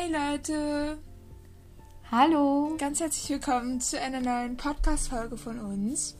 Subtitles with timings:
[0.00, 0.98] Hey Leute!
[2.10, 2.74] Hallo!
[2.78, 6.16] Ganz herzlich willkommen zu einer neuen Podcast-Folge von uns.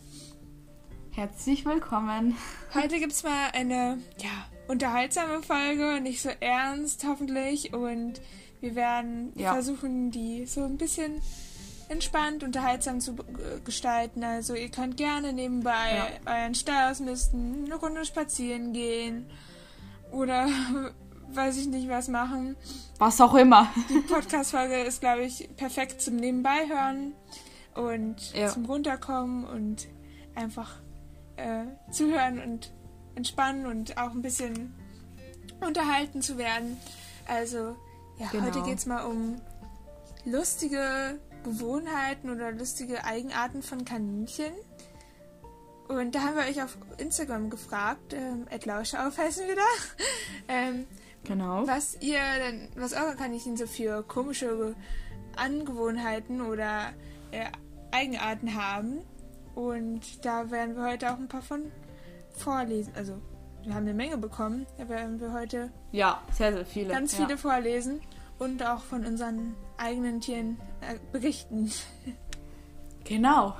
[1.12, 2.36] Herzlich willkommen!
[2.74, 4.28] Heute gibt es mal eine ja,
[4.68, 7.72] unterhaltsame Folge, nicht so ernst hoffentlich.
[7.72, 8.20] Und
[8.60, 9.54] wir werden ja.
[9.54, 11.22] versuchen, die so ein bisschen
[11.88, 13.16] entspannt, unterhaltsam zu
[13.64, 14.22] gestalten.
[14.22, 16.30] Also ihr könnt gerne nebenbei ja.
[16.30, 19.24] euren Stall ausmisten, eine Runde spazieren gehen
[20.12, 20.48] oder
[21.34, 22.56] weiß ich nicht was machen.
[22.98, 23.72] Was auch immer.
[23.88, 27.14] Die Podcast-Folge ist, glaube ich, perfekt zum Nebenbei hören
[27.74, 28.48] und ja.
[28.48, 29.88] zum Runterkommen und
[30.34, 30.80] einfach
[31.36, 32.72] äh, zuhören und
[33.14, 34.74] entspannen und auch ein bisschen
[35.60, 36.76] unterhalten zu werden.
[37.26, 37.76] Also,
[38.18, 38.44] ja, genau.
[38.44, 39.40] heute geht es mal um
[40.24, 44.52] lustige Gewohnheiten oder lustige Eigenarten von Kaninchen.
[45.88, 49.62] Und da haben wir euch auf Instagram gefragt, ähm, Lauschau heißen wir da,
[50.48, 50.86] ähm,
[51.24, 51.66] genau.
[51.66, 54.74] was ihr denn, was eure Kaninchen so für komische
[55.36, 56.92] Angewohnheiten oder
[57.30, 57.46] äh,
[57.90, 59.00] Eigenarten haben.
[59.54, 61.70] Und da werden wir heute auch ein paar von
[62.30, 62.92] vorlesen.
[62.94, 63.20] Also
[63.64, 67.30] wir haben eine Menge bekommen, da werden wir heute ja sehr sehr viele ganz viele
[67.30, 67.36] ja.
[67.36, 68.00] vorlesen
[68.38, 71.70] und auch von unseren eigenen Tieren äh, berichten.
[73.02, 73.56] Genau.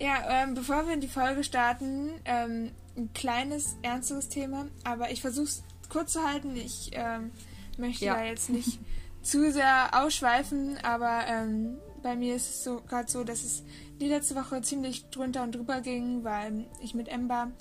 [0.00, 5.20] ja, ähm, bevor wir in die Folge starten, ähm, ein kleines, ernsteres Thema, aber ich
[5.20, 5.62] versuche es
[5.92, 6.56] kurz zu halten.
[6.56, 7.32] Ich ähm,
[7.76, 8.14] möchte ja.
[8.14, 8.80] da jetzt nicht
[9.22, 13.62] zu sehr ausschweifen, aber ähm, bei mir ist es so gerade so, dass es
[14.00, 17.52] die letzte Woche ziemlich drunter und drüber ging, weil ich mit Ember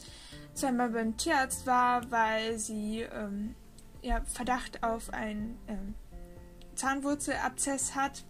[0.54, 3.54] zweimal beim Tierarzt war, weil sie ähm,
[4.02, 5.94] ja, Verdacht auf ein ähm,
[6.76, 8.24] Zahnwurzelabzess hat.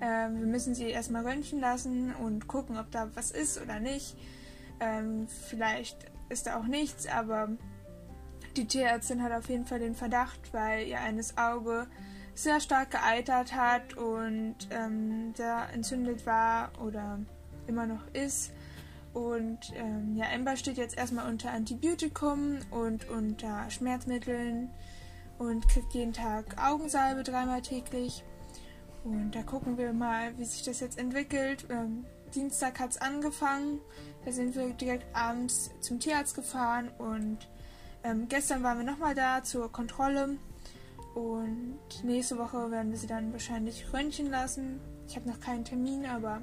[0.00, 4.16] Ähm, wir müssen sie erstmal röntgen lassen und gucken, ob da was ist oder nicht.
[4.80, 5.96] Ähm, vielleicht
[6.28, 7.48] ist da auch nichts, aber
[8.58, 11.86] die Tierärztin hat auf jeden Fall den Verdacht, weil ihr eines Auge
[12.34, 17.20] sehr stark geeitert hat und ähm, sehr entzündet war oder
[17.66, 18.52] immer noch ist.
[19.14, 24.70] Und ähm, ja, Ember steht jetzt erstmal unter Antibiotikum und unter Schmerzmitteln
[25.38, 28.24] und kriegt jeden Tag Augensalbe dreimal täglich.
[29.04, 31.66] Und da gucken wir mal, wie sich das jetzt entwickelt.
[31.70, 32.04] Ähm,
[32.34, 33.80] Dienstag hat es angefangen.
[34.24, 37.38] Da sind wir direkt abends zum Tierarzt gefahren und
[38.08, 40.36] ähm, gestern waren wir nochmal da zur Kontrolle.
[41.14, 44.80] Und nächste Woche werden wir sie dann wahrscheinlich röntgen lassen.
[45.08, 46.42] Ich habe noch keinen Termin, aber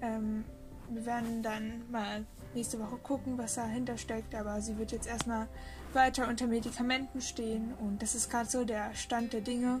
[0.00, 0.44] ähm,
[0.90, 4.34] wir werden dann mal nächste Woche gucken, was dahinter steckt.
[4.34, 5.48] Aber sie wird jetzt erstmal
[5.92, 9.80] weiter unter Medikamenten stehen und das ist gerade so der Stand der Dinge.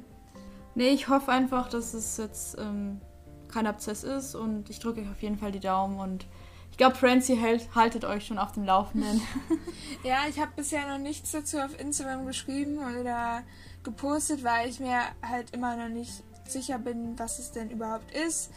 [0.74, 3.00] Nee, ich hoffe einfach, dass es jetzt ähm,
[3.48, 6.26] kein Abzess ist und ich drücke euch auf jeden Fall die Daumen und
[6.74, 9.20] ich glaube, Francie hält, haltet euch schon auf dem Laufenden.
[10.02, 13.44] ja, ich habe bisher noch nichts dazu auf Instagram geschrieben oder
[13.84, 18.50] gepostet, weil ich mir halt immer noch nicht sicher bin, was es denn überhaupt ist.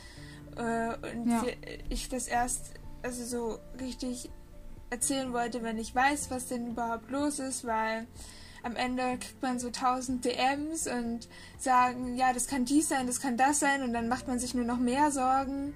[0.55, 1.43] Äh, und ja.
[1.89, 2.71] ich das erst
[3.03, 4.31] also so richtig
[4.89, 8.07] erzählen wollte, wenn ich weiß, was denn überhaupt los ist, weil
[8.63, 11.27] am Ende kriegt man so tausend DMs und
[11.59, 14.55] sagen, ja, das kann dies sein, das kann das sein und dann macht man sich
[14.55, 15.75] nur noch mehr Sorgen.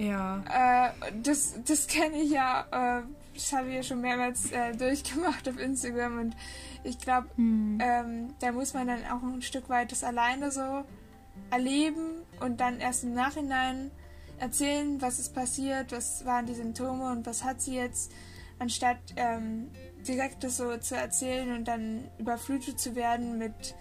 [0.00, 0.42] Ja.
[0.48, 3.02] Äh, das das kenne ich ja, äh,
[3.34, 6.36] das habe ich ja schon mehrmals äh, durchgemacht auf Instagram und
[6.84, 7.78] ich glaube, hm.
[7.82, 10.84] ähm, da muss man dann auch ein Stück weit das alleine so
[11.50, 13.90] erleben und dann erst im Nachhinein
[14.38, 18.10] erzählen, was ist passiert, was waren die Symptome und was hat sie jetzt,
[18.58, 19.70] anstatt ähm,
[20.08, 23.74] direkt das so zu erzählen und dann überflutet zu werden mit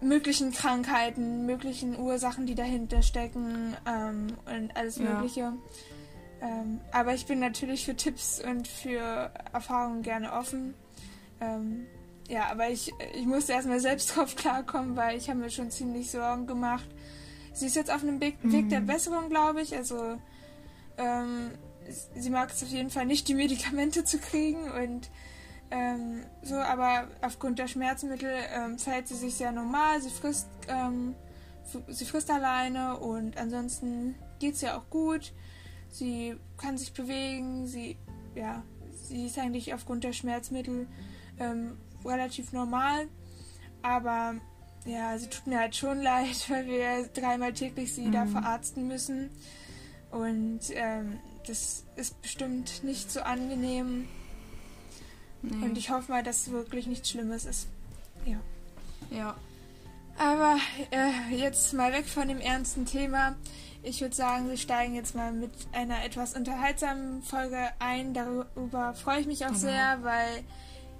[0.00, 5.40] möglichen Krankheiten, möglichen Ursachen, die dahinter stecken ähm, und alles Mögliche.
[5.40, 5.56] Ja.
[6.40, 10.74] Ähm, aber ich bin natürlich für Tipps und für Erfahrungen gerne offen.
[11.40, 11.86] Ähm,
[12.28, 16.10] ja, aber ich, ich musste erstmal selbst drauf klarkommen, weil ich habe mir schon ziemlich
[16.10, 16.88] Sorgen gemacht,
[17.58, 18.68] Sie ist jetzt auf einem Weg, mhm.
[18.68, 19.76] der Besserung, glaube ich.
[19.76, 20.16] Also
[20.96, 21.50] ähm,
[22.16, 25.10] sie mag es auf jeden Fall nicht, die Medikamente zu kriegen und
[25.70, 30.00] ähm, so, aber aufgrund der Schmerzmittel ähm, verhält sie sich sehr normal.
[30.00, 31.14] Sie frisst, ähm,
[31.88, 35.32] sie frisst alleine und ansonsten geht es ja auch gut.
[35.90, 37.66] Sie kann sich bewegen.
[37.66, 37.96] Sie,
[38.34, 38.62] ja,
[39.02, 40.86] sie ist eigentlich aufgrund der Schmerzmittel
[41.38, 43.08] ähm, relativ normal.
[43.82, 44.34] Aber
[44.86, 48.12] ja, sie tut mir halt schon leid, weil wir dreimal täglich sie mhm.
[48.12, 49.30] da verarzten müssen.
[50.10, 54.08] Und ähm, das ist bestimmt nicht so angenehm.
[55.42, 55.64] Nee.
[55.64, 57.68] Und ich hoffe mal, dass wirklich nichts Schlimmes ist.
[58.24, 58.38] Ja.
[59.10, 59.36] Ja.
[60.18, 60.56] Aber
[60.90, 63.36] äh, jetzt mal weg von dem ernsten Thema.
[63.82, 68.14] Ich würde sagen, wir steigen jetzt mal mit einer etwas unterhaltsamen Folge ein.
[68.14, 69.56] Darüber freue ich mich auch mhm.
[69.56, 70.44] sehr, weil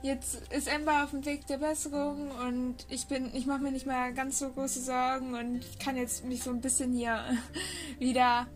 [0.02, 3.86] jetzt ist Ember auf dem Weg der Besserung und ich bin, ich mache mir nicht
[3.86, 7.18] mehr ganz so große Sorgen und ich kann jetzt mich so ein bisschen hier
[7.98, 8.46] wieder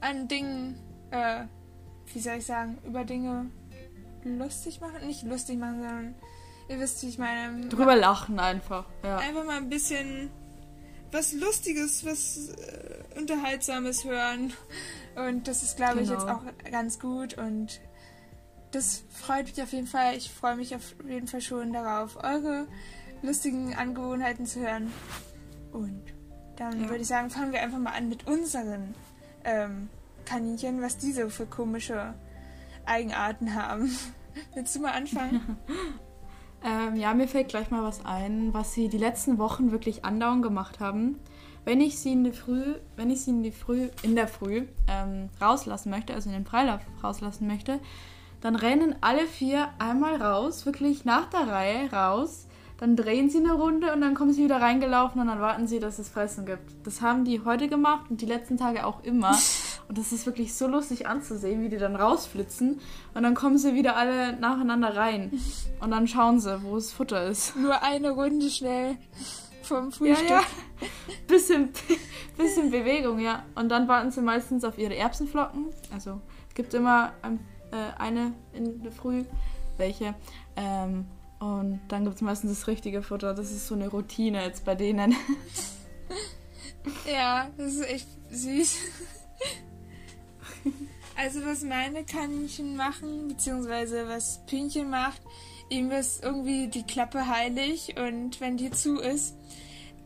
[0.00, 0.76] an Dingen,
[1.12, 1.44] äh,
[2.12, 3.46] wie soll ich sagen, über Dinge
[4.24, 6.14] lustig machen, nicht lustig machen, sondern
[6.68, 7.68] ihr wisst, wie ich meine.
[7.68, 9.18] Drüber lachen einfach, ja.
[9.18, 10.30] Einfach mal ein bisschen
[11.12, 14.52] was Lustiges, was äh, Unterhaltsames hören
[15.14, 16.04] und das ist, glaube genau.
[16.04, 16.38] ich, jetzt genau.
[16.38, 17.80] auch ganz gut und
[18.72, 20.16] das freut mich auf jeden Fall.
[20.16, 22.66] Ich freue mich auf jeden Fall schon darauf, eure
[23.22, 24.92] lustigen Angewohnheiten zu hören.
[25.72, 26.02] Und
[26.56, 26.88] dann ja.
[26.88, 28.94] würde ich sagen, fangen wir einfach mal an mit unseren
[29.44, 29.88] ähm,
[30.24, 32.14] Kaninchen, was diese für komische
[32.86, 33.90] Eigenarten haben.
[34.54, 35.58] Willst du mal anfangen?
[36.64, 40.42] ähm, ja, mir fällt gleich mal was ein, was sie die letzten Wochen wirklich andauernd
[40.42, 41.18] gemacht haben.
[41.64, 44.66] Wenn ich sie in der Früh, wenn ich sie in, die Früh, in der Früh
[44.86, 47.80] ähm, rauslassen möchte, also in den Freilauf rauslassen möchte,
[48.42, 52.46] dann rennen alle vier einmal raus, wirklich nach der Reihe raus.
[52.76, 55.78] Dann drehen sie eine Runde und dann kommen sie wieder reingelaufen und dann warten sie,
[55.78, 56.86] dass es Fressen gibt.
[56.86, 59.38] Das haben die heute gemacht und die letzten Tage auch immer.
[59.88, 62.80] Und das ist wirklich so lustig anzusehen, wie die dann rausflitzen.
[63.14, 65.32] Und dann kommen sie wieder alle nacheinander rein.
[65.80, 67.54] Und dann schauen sie, wo das Futter ist.
[67.56, 68.96] Nur eine Runde schnell
[69.62, 70.30] vom Frühstück.
[70.30, 70.88] Ja, ja.
[71.26, 71.70] Bisschen,
[72.36, 73.44] bisschen Bewegung, ja.
[73.54, 75.66] Und dann warten sie meistens auf ihre Erbsenflocken.
[75.92, 77.40] Also es gibt immer ein
[77.74, 79.24] äh, eine in der Früh,
[79.76, 80.14] welche.
[80.56, 81.06] Ähm,
[81.40, 83.34] und dann gibt es meistens das richtige Futter.
[83.34, 85.14] Das ist so eine Routine jetzt bei denen.
[87.12, 88.76] ja, das ist echt süß.
[91.16, 95.22] Also was meine Kaninchen machen, beziehungsweise was Pünchen macht,
[95.68, 99.36] ihm ist irgendwie die Klappe heilig und wenn die zu ist,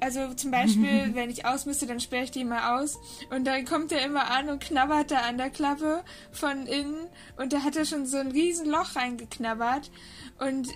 [0.00, 2.98] also zum Beispiel, wenn ich aus müsste, dann sperre ich die immer aus.
[3.30, 7.08] Und dann kommt er immer an und knabbert da an der Klappe von innen.
[7.36, 9.90] Und da hat er schon so ein riesen Loch reingeknabbert.
[10.38, 10.68] Und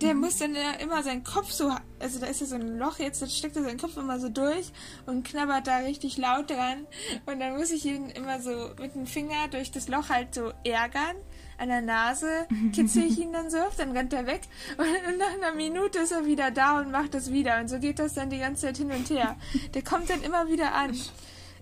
[0.00, 0.20] der mhm.
[0.20, 3.26] muss dann immer seinen Kopf so, also da ist ja so ein Loch jetzt, da
[3.26, 4.72] steckt er seinen Kopf immer so durch
[5.06, 6.86] und knabbert da richtig laut dran.
[7.26, 10.52] Und dann muss ich ihn immer so mit dem Finger durch das Loch halt so
[10.64, 11.16] ärgern
[11.58, 14.42] an der Nase, kitzel ich ihn dann so, dann rennt er weg
[14.76, 17.60] und nach einer Minute ist er wieder da und macht das wieder.
[17.60, 19.36] Und so geht das dann die ganze Zeit hin und her.
[19.74, 20.96] Der kommt dann immer wieder an.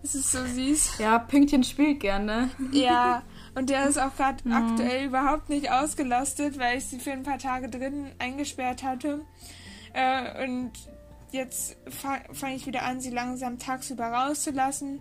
[0.05, 0.99] Es ist so süß.
[0.99, 2.51] Ja, Pünktchen spielt gerne.
[2.73, 3.23] Ja,
[3.55, 4.53] und der ist auch gerade mhm.
[4.53, 9.21] aktuell überhaupt nicht ausgelastet, weil ich sie für ein paar Tage drin eingesperrt hatte.
[9.93, 10.73] Äh, und
[11.33, 15.01] jetzt fange ich wieder an, sie langsam tagsüber rauszulassen,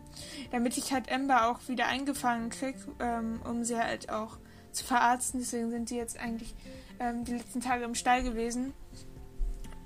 [0.52, 4.38] damit ich halt Ember auch wieder eingefangen kriege, ähm, um sie halt auch
[4.72, 5.40] zu verarzten.
[5.40, 6.54] Deswegen sind die jetzt eigentlich
[7.00, 8.74] ähm, die letzten Tage im Stall gewesen.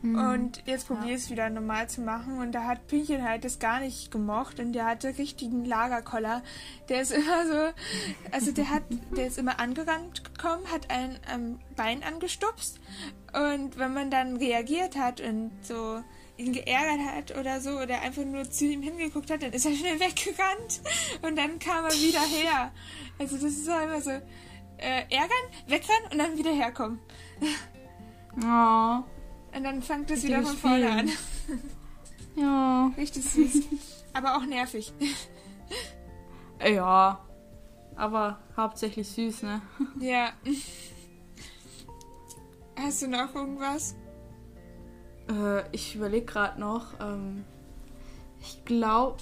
[0.05, 0.15] Mhm.
[0.15, 2.37] Und jetzt probiere ich es wieder normal zu machen.
[2.39, 4.59] Und da hat Pünchen halt das gar nicht gemocht.
[4.59, 6.43] Und der hatte richtigen Lagerkoller.
[6.89, 7.73] Der ist immer so,
[8.31, 8.83] also der hat,
[9.15, 12.79] der ist immer angerannt gekommen, hat ein ähm, Bein angestupst.
[13.33, 16.01] Und wenn man dann reagiert hat und so
[16.37, 19.73] ihn geärgert hat oder so oder einfach nur zu ihm hingeguckt hat, dann ist er
[19.73, 20.81] schnell weggerannt
[21.21, 22.71] und dann kam er wieder her.
[23.17, 24.11] Also das ist halt immer so,
[24.77, 26.99] äh, ärgern, wegrennen und dann wieder herkommen.
[28.43, 29.01] Oh.
[29.55, 31.09] Und dann fängt es wieder von vorne an.
[32.37, 32.91] Ja.
[32.97, 33.61] Richtig süß.
[34.13, 34.93] Aber auch nervig.
[36.65, 37.19] Ja.
[37.95, 39.61] Aber hauptsächlich süß, ne?
[39.99, 40.31] Ja.
[42.77, 43.95] Hast du noch irgendwas?
[45.29, 46.99] Äh, ich überlege gerade noch.
[46.99, 47.45] Ähm,
[48.41, 49.17] ich glaube.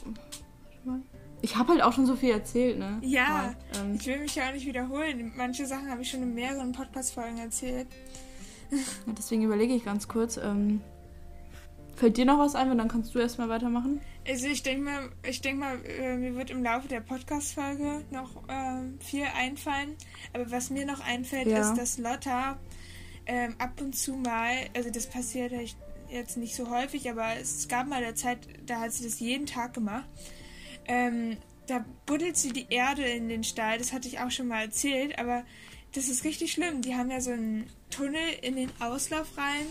[1.41, 2.99] Ich habe halt auch schon so viel erzählt, ne?
[3.01, 5.33] Ja, Mal, ähm, ich will mich ja auch nicht wiederholen.
[5.35, 7.87] Manche Sachen habe ich schon in mehreren Podcast-Folgen erzählt.
[9.07, 10.37] Ja, deswegen überlege ich ganz kurz.
[10.37, 10.81] Ähm,
[11.95, 14.01] fällt dir noch was ein und dann kannst du erstmal weitermachen?
[14.27, 18.47] Also ich denke mal, ich denke mal, äh, mir wird im Laufe der Podcast-Folge noch
[18.47, 19.95] äh, viel einfallen.
[20.33, 21.59] Aber was mir noch einfällt, ja.
[21.59, 22.57] ist, dass Lotta
[23.25, 25.51] ähm, ab und zu mal, also das passiert
[26.09, 29.45] jetzt nicht so häufig, aber es gab mal eine Zeit, da hat sie das jeden
[29.45, 30.05] Tag gemacht
[30.85, 31.37] ähm,
[31.67, 33.77] da buddelt sie die Erde in den Stall.
[33.77, 35.43] Das hatte ich auch schon mal erzählt, aber
[35.93, 36.81] das ist richtig schlimm.
[36.81, 39.67] Die haben ja so einen Tunnel in den Auslauf rein,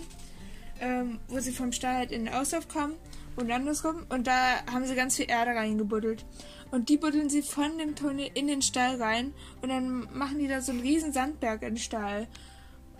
[0.80, 2.94] ähm, wo sie vom Stall halt in den Auslauf kommen
[3.36, 4.06] und andersrum.
[4.08, 6.24] Und da haben sie ganz viel Erde reingebuddelt.
[6.70, 10.48] Und die buddeln sie von dem Tunnel in den Stall rein und dann machen die
[10.48, 12.26] da so einen riesen Sandberg in den Stall.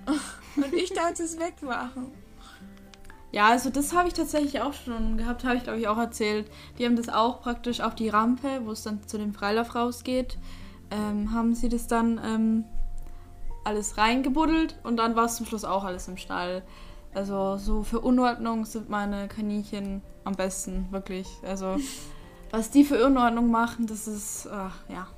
[0.57, 2.11] Und ich darf es wegmachen.
[3.31, 6.51] Ja, also das habe ich tatsächlich auch schon gehabt, habe ich glaube ich auch erzählt.
[6.79, 10.37] Die haben das auch praktisch auf die Rampe, wo es dann zu dem Freilauf rausgeht,
[10.91, 12.65] ähm, haben sie das dann ähm,
[13.65, 16.63] alles reingebuddelt und dann war es zum Schluss auch alles im Stall.
[17.15, 21.29] Also so für Unordnung sind meine Kaninchen am besten, wirklich.
[21.43, 21.77] Also
[22.51, 25.07] was die für Unordnung machen, das ist, ach, ja.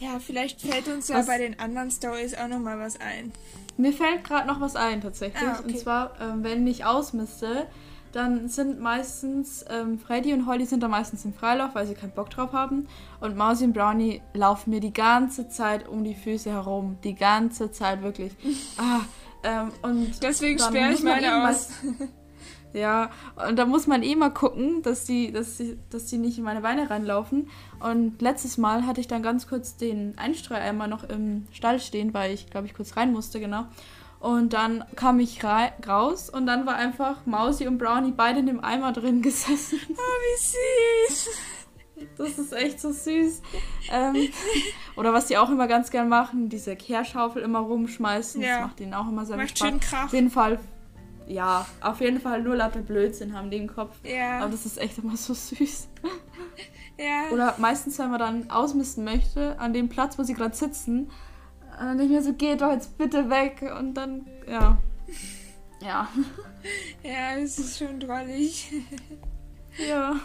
[0.00, 1.26] Ja, vielleicht fällt uns ja was?
[1.26, 3.32] bei den anderen Stories auch nochmal was ein.
[3.76, 5.46] Mir fällt gerade noch was ein tatsächlich.
[5.46, 5.72] Ah, okay.
[5.72, 7.66] Und zwar, ähm, wenn ich ausmiste,
[8.12, 12.12] dann sind meistens, ähm, Freddy und Holly sind da meistens im Freilauf, weil sie keinen
[12.12, 12.88] Bock drauf haben.
[13.20, 16.98] Und Mausi und Brownie laufen mir die ganze Zeit um die Füße herum.
[17.04, 18.32] Die ganze Zeit, wirklich.
[18.78, 19.00] Ah,
[19.42, 21.70] ähm, und Deswegen sperre ich meine aus.
[22.72, 23.10] Ja,
[23.48, 26.44] und da muss man eh mal gucken, dass die, dass die, dass die nicht in
[26.44, 27.48] meine Beine reinlaufen.
[27.80, 32.32] Und letztes Mal hatte ich dann ganz kurz den Einstreueimer noch im Stall stehen, weil
[32.32, 33.66] ich, glaube ich, kurz rein musste, genau.
[34.20, 38.62] Und dann kam ich raus und dann war einfach Mausi und Brownie beide in dem
[38.62, 39.80] Eimer drin gesessen.
[39.88, 41.28] Oh, wie süß!
[42.16, 43.42] Das ist echt so süß.
[43.90, 44.30] Ähm,
[44.96, 48.40] oder was die auch immer ganz gern machen, diese Kehrschaufel immer rumschmeißen.
[48.40, 48.60] Ja.
[48.60, 49.68] Das macht ihnen auch immer sehr macht Spaß.
[49.68, 50.04] Schön Krach.
[50.06, 50.58] Auf jeden Fall
[51.26, 53.96] ja, auf jeden Fall nur lauter Blödsinn haben die im Kopf.
[54.02, 54.40] Ja.
[54.40, 55.88] Aber das ist echt immer so süß.
[56.98, 57.32] Ja.
[57.32, 61.10] Oder meistens, wenn man dann ausmisten möchte, an dem Platz, wo sie gerade sitzen,
[61.78, 63.62] dann nicht mehr so, geht doch jetzt bitte weg.
[63.78, 64.78] Und dann, ja.
[65.80, 66.08] Ja.
[67.02, 68.70] Ja, es ist schon drollig.
[69.88, 70.16] Ja.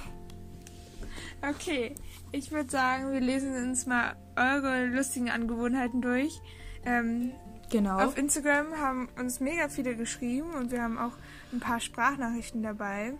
[1.48, 1.96] Okay,
[2.32, 6.42] ich würde sagen, wir lesen uns mal eure lustigen Angewohnheiten durch.
[6.84, 7.32] Ähm,
[7.70, 8.00] Genau.
[8.00, 11.14] Auf Instagram haben uns mega viele geschrieben und wir haben auch
[11.52, 13.14] ein paar Sprachnachrichten dabei.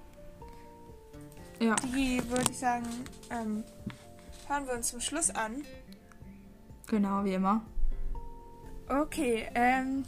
[1.60, 1.76] Ja.
[1.96, 2.86] Die würde ich sagen,
[3.32, 3.64] ähm,
[4.48, 5.64] hören wir uns zum Schluss an.
[6.88, 7.66] Genau, wie immer.
[8.88, 10.04] Okay, ähm,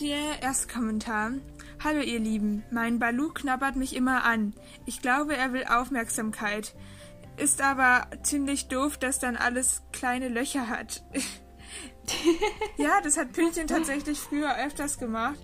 [0.00, 1.30] der erste Kommentar.
[1.84, 4.52] Hallo ihr Lieben, mein Balu knabbert mich immer an.
[4.84, 6.74] Ich glaube, er will Aufmerksamkeit.
[7.36, 11.04] Ist aber ziemlich doof, dass dann alles kleine Löcher hat.
[12.78, 15.38] ja, das hat Pünktchen tatsächlich früher öfters gemacht.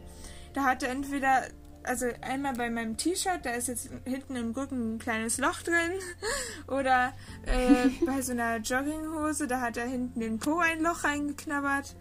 [0.52, 1.42] Da hatte entweder,
[1.84, 6.00] also einmal bei meinem T-Shirt, da ist jetzt hinten im Rücken ein kleines Loch drin.
[6.66, 7.12] Oder
[7.46, 11.94] äh, bei so einer Jogginghose, da hat er hinten in den Po ein Loch reingeknabbert.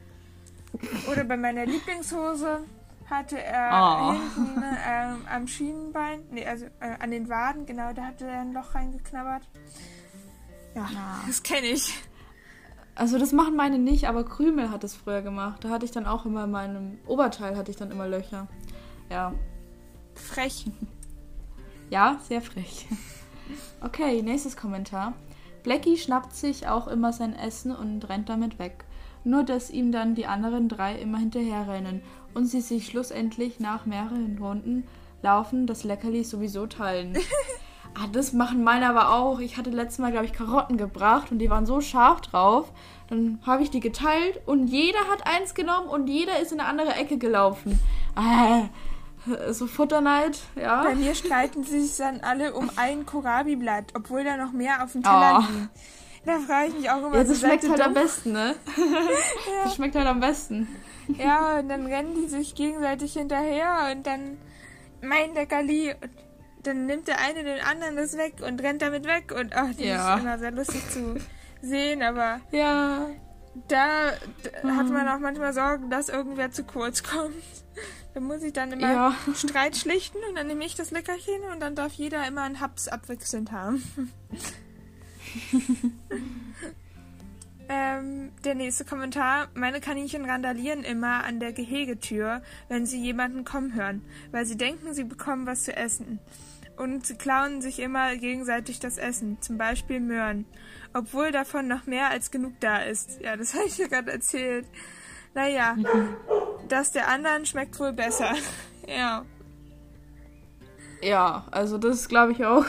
[1.11, 2.61] Oder bei meiner Lieblingshose
[3.09, 4.13] hatte er oh.
[4.13, 8.53] hinten ähm, am Schienenbein, nee, also äh, an den Waden, genau, da hatte er ein
[8.53, 9.43] Loch reingeknabbert.
[10.75, 11.19] Ja, ja.
[11.27, 11.93] das kenne ich.
[12.95, 15.63] Also das machen meine nicht, aber Krümel hat es früher gemacht.
[15.63, 18.47] Da hatte ich dann auch immer in meinem Oberteil hatte ich dann immer Löcher.
[19.09, 19.33] Ja.
[20.15, 20.65] Frech.
[21.89, 22.87] Ja, sehr frech.
[23.81, 25.13] Okay, nächstes Kommentar.
[25.63, 28.85] Blackie schnappt sich auch immer sein Essen und rennt damit weg.
[29.23, 32.01] Nur dass ihm dann die anderen drei immer hinterherrennen
[32.33, 34.87] und sie sich schlussendlich nach mehreren Runden
[35.21, 37.17] laufen das Leckerli sowieso teilen.
[37.93, 39.39] Ah, das machen meine aber auch.
[39.39, 42.71] Ich hatte letztes Mal, glaube ich, Karotten gebracht und die waren so scharf drauf.
[43.09, 46.69] Dann habe ich die geteilt und jeder hat eins genommen und jeder ist in eine
[46.69, 47.77] andere Ecke gelaufen.
[48.15, 48.69] Ah,
[49.51, 50.83] so Futterneid, ja.
[50.83, 55.03] Bei mir streiten sich dann alle um ein Kohlrabi-Blatt, obwohl da noch mehr auf dem
[55.03, 55.51] Teller oh.
[55.51, 55.69] liegen.
[56.25, 57.17] Da frage ich mich auch immer.
[57.17, 57.87] Ja, das schmeckt halt dumm.
[57.87, 58.55] am besten, ne?
[58.77, 59.63] ja.
[59.63, 60.67] Das schmeckt halt am besten.
[61.17, 64.37] Ja, und dann rennen die sich gegenseitig hinterher und dann
[65.01, 65.95] mein Leckerli
[66.63, 69.85] dann nimmt der eine den anderen das weg und rennt damit weg und ach, die
[69.85, 70.15] ja.
[70.15, 71.15] ist immer sehr lustig zu
[71.61, 73.07] sehen, aber ja.
[73.67, 74.11] Da,
[74.61, 74.77] da mhm.
[74.77, 77.35] hat man auch manchmal Sorgen, dass irgendwer zu kurz kommt.
[78.13, 79.15] Da muss ich dann immer ja.
[79.35, 82.87] Streit schlichten und dann nehme ich das Leckerchen und dann darf jeder immer einen Haps
[82.87, 83.83] abwechselnd haben.
[87.69, 89.47] ähm, der nächste Kommentar.
[89.53, 94.93] Meine Kaninchen randalieren immer an der Gehegetür, wenn sie jemanden kommen hören, weil sie denken,
[94.93, 96.19] sie bekommen was zu essen
[96.81, 100.45] und sie klauen sich immer gegenseitig das Essen, zum Beispiel Möhren,
[100.93, 103.21] obwohl davon noch mehr als genug da ist.
[103.21, 104.65] Ja, das habe ich ja gerade erzählt.
[105.33, 105.77] Naja,
[106.69, 108.33] das der anderen schmeckt wohl besser.
[108.87, 109.25] ja.
[111.03, 112.65] Ja, also das glaube ich auch.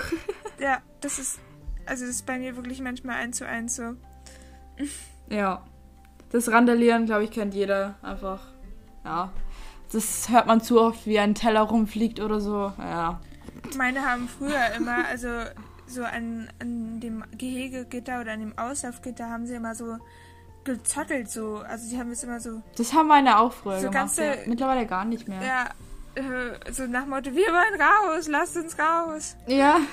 [0.58, 1.38] ja, das ist,
[1.92, 3.96] also das ist bei mir wirklich manchmal eins zu eins so.
[5.28, 5.62] ja.
[6.30, 8.40] Das Randalieren, glaube ich, kennt jeder einfach.
[9.04, 9.30] Ja.
[9.92, 12.72] Das hört man zu oft, wie ein Teller rumfliegt oder so.
[12.78, 13.20] Ja.
[13.76, 15.28] Meine haben früher immer, also
[15.86, 19.98] so an, an dem Gehegegitter oder an dem Auslaufgitter haben sie immer so
[20.64, 21.58] gezottelt so.
[21.58, 22.62] Also sie haben es immer so.
[22.78, 23.92] Das haben meine auch früher so gemacht.
[23.92, 24.34] Ganze, ja.
[24.46, 25.42] Mittlerweile gar nicht mehr.
[25.42, 25.68] Ja,
[26.14, 29.36] äh, so nach Motto, wir wollen raus, lasst uns raus.
[29.46, 29.76] Ja.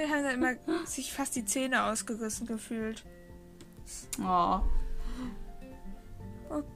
[0.00, 3.04] Wir haben dann immer sich fast die Zähne ausgerissen gefühlt.
[4.18, 4.60] Oh.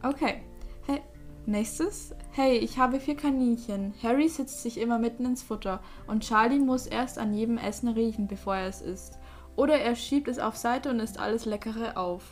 [0.02, 0.42] Okay.
[0.84, 1.00] Hey,
[1.46, 2.14] nächstes.
[2.32, 3.94] Hey, ich habe vier Kaninchen.
[4.02, 8.28] Harry sitzt sich immer mitten ins Futter und Charlie muss erst an jedem Essen riechen,
[8.28, 9.18] bevor er es isst.
[9.56, 12.24] Oder er schiebt es auf Seite und isst alles Leckere auf.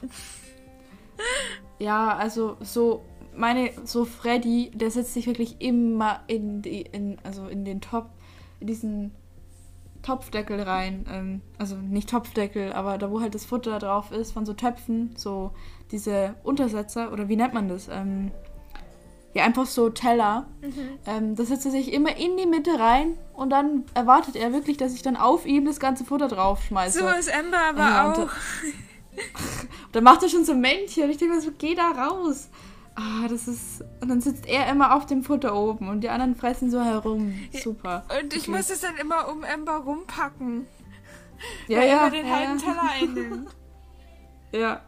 [1.78, 3.02] ja, also so
[3.34, 8.10] meine so Freddy, der setzt sich wirklich immer in die in also in den Top
[8.60, 9.21] in diesen
[10.02, 11.06] Topfdeckel rein.
[11.10, 15.14] Ähm, also nicht Topfdeckel, aber da wo halt das Futter drauf ist von so Töpfen,
[15.16, 15.52] so
[15.90, 17.88] diese Untersetzer oder wie nennt man das?
[17.88, 18.32] Ähm,
[19.34, 20.46] ja einfach so Teller.
[20.60, 20.98] Mhm.
[21.06, 24.76] Ähm, das setzt er sich immer in die Mitte rein und dann erwartet er wirklich,
[24.76, 27.00] dass ich dann auf ihm das ganze Futter draufschmeiße.
[27.00, 28.28] So ist Ember aber ja, auch.
[29.92, 32.48] dann macht er schon so Männchen und ich denke mir so, geh da raus.
[32.94, 33.82] Ah, das ist.
[34.00, 37.34] Und dann sitzt er immer auf dem Futter oben und die anderen fressen so herum.
[37.62, 38.04] Super.
[38.20, 38.50] Und ich okay.
[38.50, 40.66] muss es dann immer um Ember rumpacken.
[41.68, 42.04] Ja, weil ja.
[42.04, 42.64] Er den ja, halben ja.
[42.64, 43.56] Teller einnimmt.
[44.52, 44.80] ja.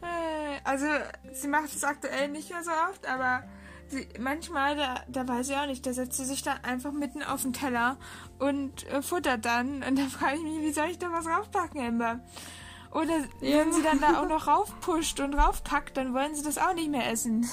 [0.00, 0.86] Äh, also,
[1.32, 3.44] sie macht es aktuell nicht mehr so oft, aber
[3.88, 7.22] sie, manchmal, da, da weiß ich auch nicht, da setzt sie sich dann einfach mitten
[7.22, 7.98] auf den Teller
[8.38, 9.82] und äh, futtert dann.
[9.82, 12.20] Und dann frage ich mich, wie soll ich da was raufpacken, Ember?
[12.92, 13.58] Oder ja.
[13.58, 16.90] wenn sie dann da auch noch raufpusht und raufpackt, dann wollen sie das auch nicht
[16.90, 17.46] mehr essen.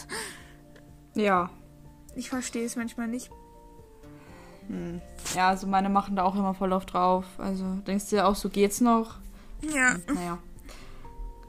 [1.14, 1.50] Ja.
[2.16, 3.30] Ich verstehe es manchmal nicht.
[4.68, 5.02] Hm.
[5.36, 7.26] Ja, also meine machen da auch immer voll oft drauf.
[7.38, 9.18] Also denkst du ja auch, so geht's noch?
[9.62, 9.96] Ja.
[9.96, 10.38] Hm, naja.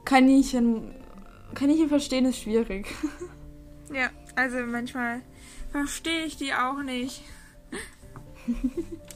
[0.05, 0.95] Kaninchen,
[1.55, 2.87] Kaninchen verstehen ist schwierig.
[3.93, 5.23] Ja, also manchmal
[5.71, 7.23] verstehe ich die auch nicht.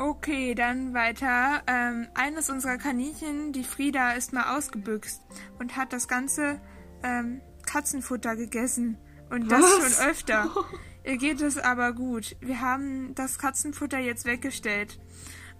[0.00, 1.62] Okay, dann weiter.
[1.66, 5.20] Ähm, eines unserer Kaninchen, die Frieda, ist mal ausgebüxt
[5.58, 6.58] und hat das ganze
[7.02, 8.96] ähm, Katzenfutter gegessen.
[9.28, 9.98] Und das Was?
[9.98, 10.50] schon öfter.
[11.04, 12.34] Ihr geht es aber gut.
[12.40, 14.98] Wir haben das Katzenfutter jetzt weggestellt.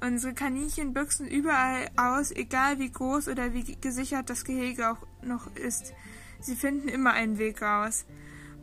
[0.01, 5.55] Unsere Kaninchen büchsen überall aus, egal wie groß oder wie gesichert das Gehege auch noch
[5.55, 5.93] ist.
[6.41, 8.07] Sie finden immer einen Weg raus.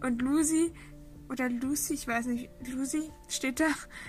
[0.02, 0.74] Und Lucy
[1.30, 3.68] oder Lucy, ich weiß nicht, Lucy steht da,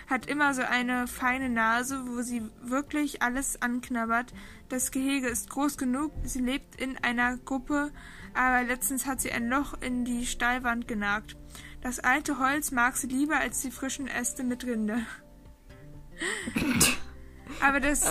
[0.08, 4.32] hat immer so eine feine Nase, wo sie wirklich alles anknabbert.
[4.68, 7.90] Das Gehege ist groß genug, sie lebt in einer Gruppe,
[8.34, 11.36] aber letztens hat sie ein Loch in die Stallwand genagt.
[11.80, 14.98] Das alte Holz mag sie lieber als die frischen Äste mit Rinde.
[17.60, 18.04] Aber das,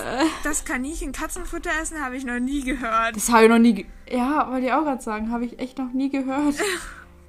[0.43, 3.15] das Kaninchen Katzenfutter essen habe ich noch nie gehört.
[3.15, 3.73] Das habe ich noch nie.
[3.73, 6.55] Ge ja, wollte ich auch gerade sagen, habe ich echt noch nie gehört.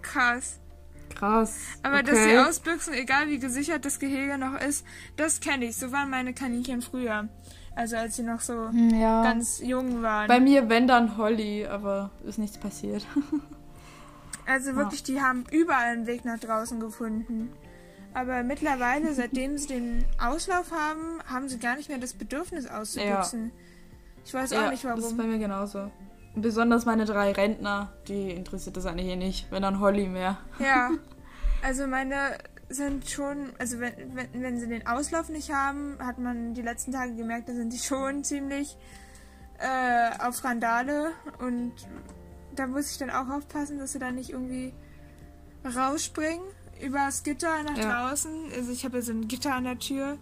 [0.02, 0.58] Krass.
[1.18, 1.58] Krass.
[1.82, 2.10] Aber okay.
[2.10, 4.84] dass sie ausbüchsen, egal wie gesichert das Gehege noch ist,
[5.16, 5.76] das kenne ich.
[5.76, 7.28] So waren meine Kaninchen früher.
[7.74, 9.22] Also als sie noch so hm, ja.
[9.22, 10.28] ganz jung waren.
[10.28, 13.06] Bei mir, wenn dann Holly, aber ist nichts passiert.
[14.46, 15.14] also wirklich, ja.
[15.14, 17.52] die haben überall einen Weg nach draußen gefunden.
[18.14, 23.46] Aber mittlerweile, seitdem sie den Auslauf haben, haben sie gar nicht mehr das Bedürfnis auszubüchsen.
[23.46, 23.52] Ja.
[24.24, 25.00] Ich weiß auch nicht warum.
[25.00, 25.90] Das ist bei mir genauso.
[26.40, 30.38] Besonders meine drei Rentner, die interessiert das eigentlich eh nicht, wenn dann Holly mehr.
[30.58, 30.90] Ja.
[31.60, 36.54] Also meine sind schon, also wenn, wenn, wenn sie den Auslauf nicht haben, hat man
[36.54, 38.76] die letzten Tage gemerkt, da sind sie schon ziemlich
[39.58, 41.72] äh, auf Randale und
[42.54, 44.72] da muss ich dann auch aufpassen, dass sie dann nicht irgendwie
[45.64, 46.44] rausspringen
[46.80, 48.08] übers Gitter nach ja.
[48.08, 48.52] draußen.
[48.54, 50.18] Also ich habe ja so ein Gitter an der Tür,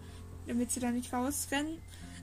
[0.47, 1.77] damit sie da nicht rausrennen.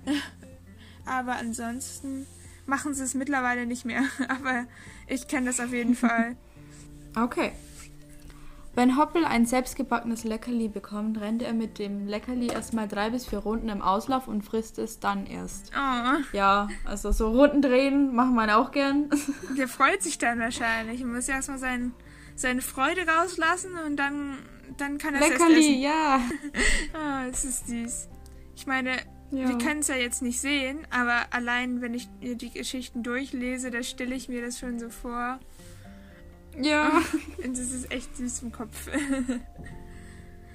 [1.07, 2.27] Aber ansonsten
[2.67, 4.03] machen sie es mittlerweile nicht mehr.
[4.29, 4.67] Aber
[5.07, 6.37] ich kenne das auf jeden Fall.
[7.17, 7.53] Okay.
[8.77, 13.39] Wenn Hoppel ein selbstgebackenes Leckerli bekommt, rennt er mit dem Leckerli erstmal drei bis vier
[13.39, 15.71] Runden im Auslauf und frisst es dann erst.
[15.77, 16.37] Oh.
[16.37, 19.11] Ja, also so Runden drehen machen wir auch gern.
[19.57, 21.03] Der freut sich dann wahrscheinlich.
[21.03, 21.93] Er muss ja erstmal sein,
[22.35, 24.39] seine Freude rauslassen und dann,
[24.77, 26.21] dann kann er es Leckerli, ja.
[26.95, 28.09] oh, es ist süß.
[28.57, 28.97] Ich meine,
[29.31, 29.49] ja.
[29.49, 33.71] Wir können es ja jetzt nicht sehen, aber allein, wenn ich mir die Geschichten durchlese,
[33.71, 35.41] da stelle ich mir das schon so vor.
[36.61, 37.03] Ja.
[37.45, 38.89] Und es ist echt süß im Kopf.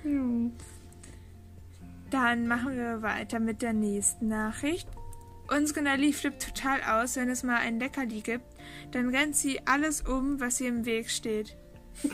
[0.04, 0.52] ja.
[2.10, 4.88] Dann machen wir weiter mit der nächsten Nachricht.
[5.48, 8.46] Unsere Nelly flippt total aus, wenn es mal ein Leckerli gibt.
[8.92, 11.56] Dann rennt sie alles um, was ihr im Weg steht.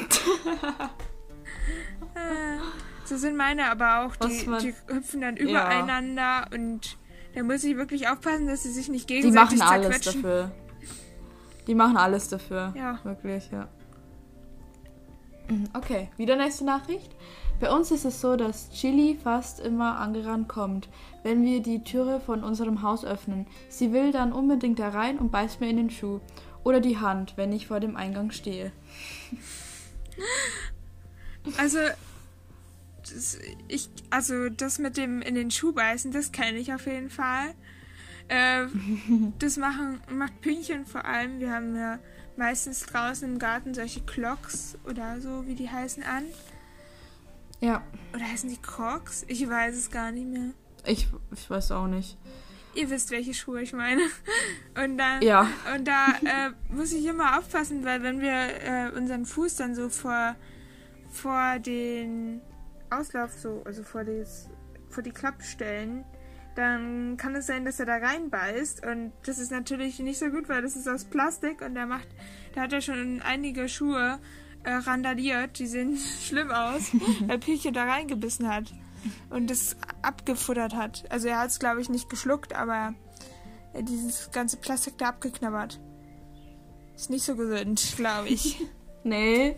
[3.05, 4.15] so sind meine aber auch.
[4.15, 6.47] Die, die hüpfen dann übereinander ja.
[6.53, 6.97] und
[7.33, 10.51] da muss ich wirklich aufpassen, dass sie sich nicht gegenseitig Die machen alles dafür.
[11.67, 12.73] Die machen alles dafür.
[12.75, 12.99] Ja.
[13.03, 13.67] Wirklich, ja.
[15.73, 17.15] Okay, wieder nächste Nachricht.
[17.59, 20.89] Bei uns ist es so, dass Chili fast immer angerannt kommt,
[21.23, 23.47] wenn wir die Türe von unserem Haus öffnen.
[23.69, 26.19] Sie will dann unbedingt da rein und beißt mir in den Schuh.
[26.63, 28.71] Oder die Hand, wenn ich vor dem Eingang stehe.
[31.57, 31.77] Also,
[33.67, 37.53] ich, also das mit dem in den Schuh beißen, das kenne ich auf jeden Fall.
[38.27, 38.67] Äh,
[39.39, 41.39] das machen, macht Pünchen vor allem.
[41.39, 41.99] Wir haben ja
[42.37, 46.25] meistens draußen im Garten solche Clocks oder so, wie die heißen, an.
[47.61, 47.83] Ja.
[48.13, 49.25] Oder heißen die Crocs?
[49.27, 50.51] Ich weiß es gar nicht mehr.
[50.85, 52.17] Ich, ich weiß auch nicht.
[52.75, 54.01] Ihr wisst, welche Schuhe ich meine.
[54.83, 55.47] Und dann, ja.
[55.73, 59.87] und da äh, muss ich immer aufpassen, weil wenn wir äh, unseren Fuß dann so
[59.87, 60.35] vor,
[61.09, 62.41] vor den
[62.89, 64.49] Auslauf so, also vor, des,
[64.89, 66.05] vor die Klappstellen,
[66.55, 68.85] dann kann es sein, dass er da reinbeißt.
[68.85, 72.07] Und das ist natürlich nicht so gut, weil das ist aus Plastik und der macht,
[72.53, 74.19] da hat er schon einige Schuhe
[74.63, 75.59] äh, randaliert.
[75.59, 76.91] Die sehen schlimm aus,
[77.27, 78.73] weil Pilche da reingebissen hat
[79.29, 81.05] und es abgefuttert hat.
[81.09, 82.95] Also er hat es, glaube ich, nicht geschluckt, aber
[83.73, 85.79] er dieses ganze Plastik da abgeknabbert.
[86.95, 88.61] Ist nicht so gesund, glaube ich.
[89.03, 89.57] nee.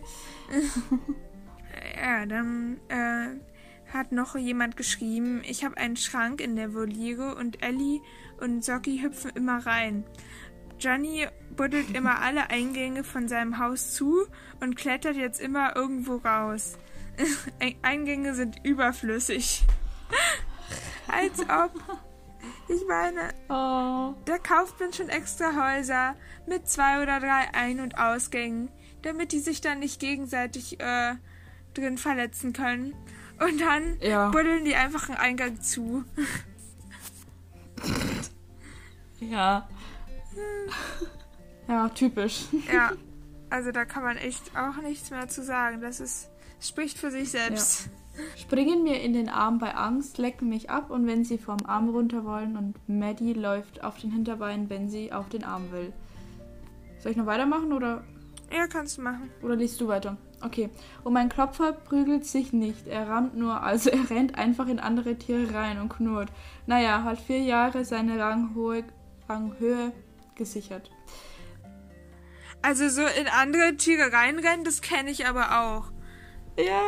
[1.96, 7.64] Ja, dann äh, hat noch jemand geschrieben, ich habe einen Schrank in der Voliere und
[7.64, 8.02] Ellie
[8.40, 10.04] und Socki hüpfen immer rein.
[10.80, 14.26] Johnny buddelt immer alle Eingänge von seinem Haus zu
[14.60, 16.78] und klettert jetzt immer irgendwo raus.
[17.82, 19.64] Eingänge sind überflüssig.
[21.08, 21.72] Als ob.
[22.70, 24.14] Ich meine, oh.
[24.26, 26.16] da kauft man schon extra Häuser
[26.48, 28.70] mit zwei oder drei Ein- und Ausgängen,
[29.04, 31.16] damit die sich dann nicht gegenseitig äh,
[31.78, 32.94] drin verletzen können.
[33.40, 34.30] Und dann ja.
[34.30, 36.04] buddeln die einfach einen Eingang zu.
[39.20, 39.68] ja.
[41.68, 42.46] Ja, typisch.
[42.72, 42.92] Ja,
[43.50, 45.82] also da kann man echt auch nichts mehr zu sagen.
[45.82, 47.86] Das ist, spricht für sich selbst.
[47.86, 47.92] Ja.
[48.36, 51.90] Springen mir in den Arm bei Angst, lecken mich ab und wenn sie vom Arm
[51.90, 55.94] runter wollen und Maddie läuft auf den Hinterbeinen, wenn sie auf den Arm will.
[57.00, 58.04] Soll ich noch weitermachen oder?
[58.52, 59.30] Ja, kannst du machen.
[59.44, 60.18] Oder liest du weiter?
[60.42, 60.70] Okay.
[61.04, 62.88] Und mein Klopfer prügelt sich nicht.
[62.88, 66.30] Er rammt nur, also er rennt einfach in andere Tiere rein und knurrt.
[66.68, 68.84] Naja, hat vier Jahre seine Ranghohe,
[69.28, 69.92] Ranghöhe
[70.36, 70.92] gesichert.
[72.62, 75.92] Also so in andere Tiere reinrennen, das kenne ich aber auch.
[76.58, 76.82] Ja.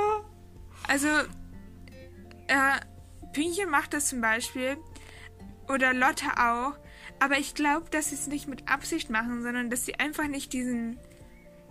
[0.88, 1.08] Also,
[2.48, 2.80] äh,
[3.34, 4.78] Pünchen macht das zum Beispiel.
[5.68, 6.74] Oder Lotte auch.
[7.20, 10.54] Aber ich glaube, dass sie es nicht mit Absicht machen, sondern dass sie einfach nicht
[10.54, 11.00] diesen,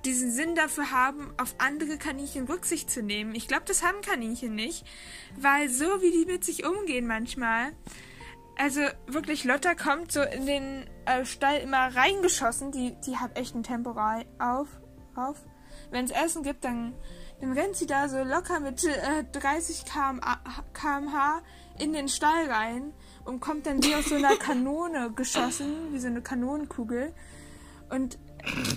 [0.04, 3.34] diesen Sinn dafür haben, auf andere Kaninchen Rücksicht zu nehmen.
[3.34, 4.86] Ich glaube, das haben Kaninchen nicht.
[5.36, 7.72] Weil so wie die mit sich umgehen manchmal,
[8.58, 12.72] also wirklich, Lotta kommt so in den äh, Stall immer reingeschossen.
[12.72, 13.90] Die, die hat echt ein Tempo
[14.38, 14.68] auf.
[15.14, 15.36] auf.
[15.90, 16.92] Wenn es Essen gibt, dann,
[17.40, 21.42] dann rennt sie da so locker mit äh, 30 km/h
[21.78, 22.92] in den Stall rein
[23.24, 27.14] und kommt dann wie aus so einer Kanone geschossen, wie so eine Kanonenkugel.
[27.90, 28.18] Und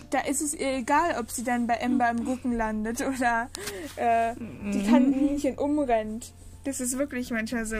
[0.09, 3.49] da ist es ihr egal, ob sie dann bei Ember im Rücken landet oder
[3.95, 4.35] äh,
[4.73, 6.33] die Kaninchen umrennt.
[6.63, 7.77] Das ist wirklich manchmal so.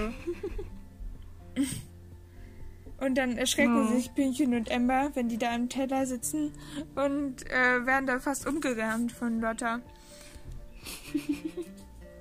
[3.02, 3.96] Und dann erschrecken oh.
[3.96, 6.54] sich Pinchen und Ember, wenn die da am Teller sitzen
[6.96, 9.82] und äh, werden da fast umgerammt von Lotta.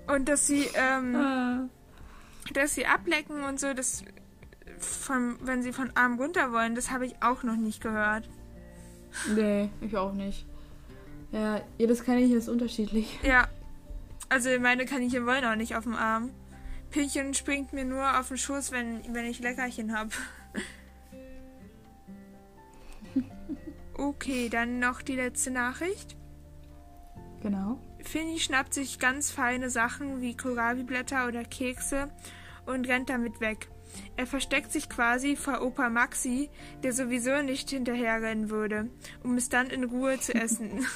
[0.06, 1.68] und dass sie, ähm, ah.
[2.54, 4.04] dass sie ablecken und so, das
[4.78, 8.28] von, wenn sie von Arm runter wollen, das habe ich auch noch nicht gehört.
[9.35, 10.46] Nee, ich auch nicht.
[11.33, 13.18] Ja, jedes Kaninchen ist unterschiedlich.
[13.23, 13.49] Ja.
[14.29, 16.31] Also meine Kaninchen wollen auch nicht auf dem Arm.
[16.90, 20.11] Pinchen springt mir nur auf den Schoß, wenn, wenn ich Leckerchen habe.
[24.01, 26.16] Okay, dann noch die letzte Nachricht.
[27.42, 27.79] Genau.
[28.03, 32.09] Finny schnappt sich ganz feine Sachen wie Kohlrabi-Blätter oder Kekse
[32.64, 33.68] und rennt damit weg.
[34.16, 36.50] Er versteckt sich quasi vor Opa Maxi,
[36.83, 38.88] der sowieso nicht hinterherrennen würde,
[39.22, 40.87] um es dann in Ruhe zu essen.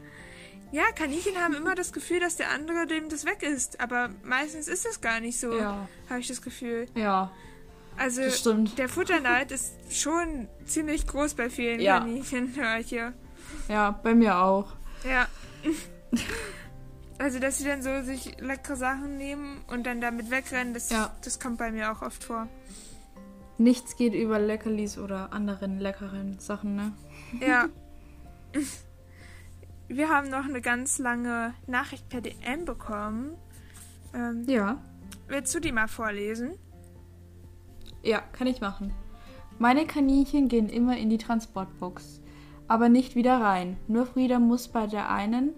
[0.72, 4.68] ja, Kaninchen haben immer das Gefühl, dass der andere dem das weg ist, aber meistens
[4.68, 5.88] ist es gar nicht so, ja.
[6.08, 6.86] habe ich das Gefühl.
[6.94, 7.32] Ja.
[7.96, 8.22] Also
[8.76, 11.98] der Futterneid ist schon ziemlich groß bei vielen ja.
[11.98, 13.12] Kaninchen, höre ich hier.
[13.68, 14.72] Ja, bei mir auch.
[15.04, 15.28] Ja.
[17.20, 21.14] Also, dass sie dann so sich leckere Sachen nehmen und dann damit wegrennen, das, ja.
[21.22, 22.48] das kommt bei mir auch oft vor.
[23.58, 26.92] Nichts geht über Leckerlis oder anderen leckeren Sachen, ne?
[27.38, 27.68] Ja.
[29.88, 33.36] Wir haben noch eine ganz lange Nachricht per DM bekommen.
[34.14, 34.78] Ähm, ja.
[35.28, 36.52] Willst du die mal vorlesen?
[38.02, 38.94] Ja, kann ich machen.
[39.58, 42.22] Meine Kaninchen gehen immer in die Transportbox,
[42.66, 43.76] aber nicht wieder rein.
[43.88, 45.52] Nur Frieda muss bei der einen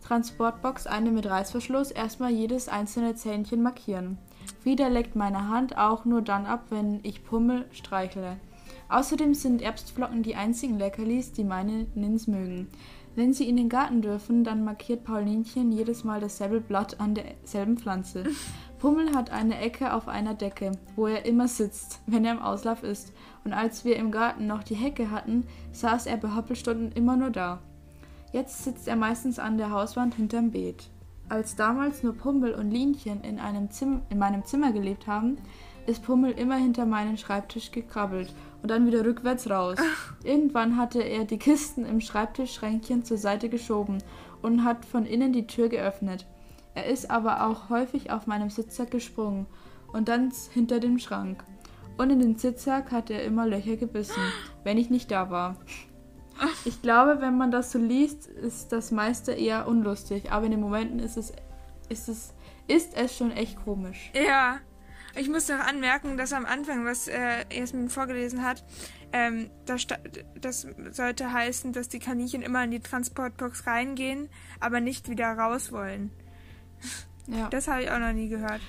[0.00, 4.18] Transportbox, eine mit Reißverschluss, erstmal jedes einzelne Zähnchen markieren.
[4.62, 8.36] Frieda leckt meine Hand auch nur dann ab, wenn ich Pummel streichle.
[8.88, 12.68] Außerdem sind Erbstflocken die einzigen Leckerlis, die meine Nins mögen.
[13.16, 17.76] Wenn sie in den Garten dürfen, dann markiert Paulinchen jedes Mal dasselbe Blatt an derselben
[17.76, 18.24] Pflanze.
[18.78, 22.82] Pummel hat eine Ecke auf einer Decke, wo er immer sitzt, wenn er im Auslauf
[22.82, 23.12] ist.
[23.44, 27.30] Und als wir im Garten noch die Hecke hatten, saß er bei Hoppelstunden immer nur
[27.30, 27.60] da.
[28.32, 30.88] Jetzt sitzt er meistens an der Hauswand hinterm Beet.
[31.28, 35.38] Als damals nur Pummel und Linchen in, in meinem Zimmer gelebt haben,
[35.86, 39.78] ist Pummel immer hinter meinen Schreibtisch gekrabbelt und dann wieder rückwärts raus.
[40.24, 43.98] Irgendwann hatte er die Kisten im Schreibtischschränkchen zur Seite geschoben
[44.42, 46.26] und hat von innen die Tür geöffnet.
[46.74, 49.46] Er ist aber auch häufig auf meinem Sitzsack gesprungen
[49.92, 51.42] und dann hinter dem Schrank.
[51.98, 54.22] Und in den Sitzsack hat er immer Löcher gebissen,
[54.64, 55.56] wenn ich nicht da war.
[56.64, 60.30] Ich glaube, wenn man das so liest, ist das meiste eher unlustig.
[60.32, 61.32] Aber in den Momenten ist es,
[61.88, 62.34] ist es,
[62.66, 64.10] ist es schon echt komisch.
[64.14, 64.58] Ja.
[65.16, 68.64] Ich muss noch anmerken, dass am Anfang, was äh, Jasmin vorgelesen hat,
[69.12, 69.88] ähm, das,
[70.40, 74.28] das sollte heißen, dass die Kaninchen immer in die Transportbox reingehen,
[74.60, 76.12] aber nicht wieder raus wollen.
[77.26, 77.48] Ja.
[77.48, 78.60] Das habe ich auch noch nie gehört.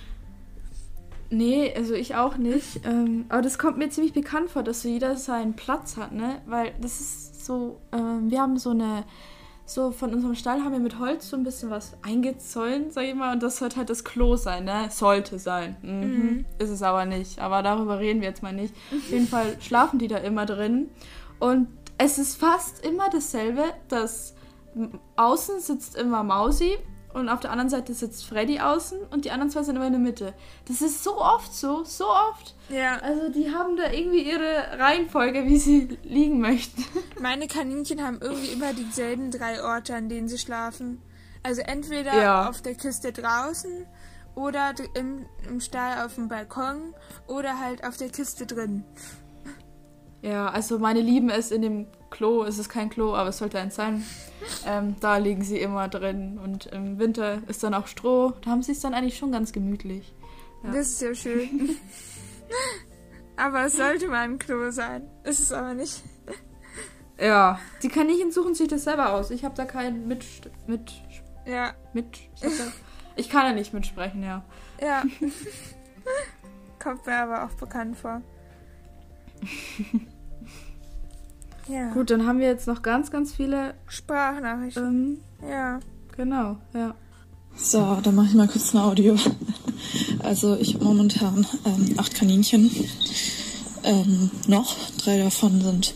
[1.32, 2.82] Nee, also ich auch nicht.
[2.92, 6.42] Ähm, aber das kommt mir ziemlich bekannt vor, dass so jeder seinen Platz hat, ne?
[6.46, 9.04] Weil das ist so, ähm, wir haben so eine,
[9.66, 13.14] so von unserem Stall haben wir mit Holz so ein bisschen was eingezäunt, sag ich
[13.14, 14.88] mal, und das sollte halt das Klo sein, ne?
[14.90, 15.78] Sollte sein.
[15.84, 15.92] Mhm.
[15.92, 16.46] Mhm.
[16.58, 17.40] Ist es aber nicht.
[17.40, 18.74] Aber darüber reden wir jetzt mal nicht.
[18.92, 20.90] Auf jeden Fall schlafen die da immer drin.
[21.40, 21.68] Und
[21.98, 24.34] es ist fast immer dasselbe, dass
[25.16, 26.78] außen sitzt immer Mausi
[27.14, 29.94] und auf der anderen Seite sitzt Freddy außen und die anderen zwei sind immer in
[29.94, 30.34] der Mitte.
[30.68, 32.56] Das ist so oft so, so oft.
[32.70, 32.98] Ja.
[33.00, 36.84] Also die haben da irgendwie ihre Reihenfolge, wie sie liegen möchten.
[37.22, 41.02] Meine Kaninchen haben irgendwie immer dieselben drei Orte, an denen sie schlafen.
[41.44, 42.50] Also entweder ja.
[42.50, 43.88] auf der Kiste draußen
[44.36, 46.94] oder im, im Stall auf dem Balkon
[47.28, 48.84] oder halt auf der Kiste drin.
[50.22, 52.44] Ja, also meine lieben es in dem Klo.
[52.44, 54.06] Es ist kein Klo, aber es sollte eins sein.
[54.66, 56.40] Ähm, da liegen sie immer drin.
[56.40, 58.34] Und im Winter ist dann auch Stroh.
[58.42, 60.14] Da haben sie es dann eigentlich schon ganz gemütlich.
[60.64, 60.72] Ja.
[60.72, 61.76] Das ist ja schön.
[63.36, 65.08] aber es sollte mal ein Klo sein.
[65.24, 66.04] Ist es aber nicht.
[67.20, 69.30] Ja, die Kaninchen suchen sich das selber aus.
[69.30, 70.26] Ich habe da keinen mit
[70.66, 70.92] mit
[71.46, 72.20] ja mit
[73.16, 74.44] ich kann ja nicht mitsprechen, ja.
[74.82, 75.04] Ja.
[76.80, 78.22] Kommt mir aber auch bekannt vor.
[81.68, 81.94] Ja.
[81.94, 85.20] Gut, dann haben wir jetzt noch ganz, ganz viele Sprachnachrichten.
[85.42, 85.80] Ähm, ja.
[86.18, 86.96] Genau, ja.
[87.56, 89.16] So, dann mache ich mal kurz ein Audio.
[90.20, 92.70] Also ich habe momentan ähm, acht Kaninchen.
[93.84, 94.76] Ähm, noch.
[94.98, 95.96] Drei davon sind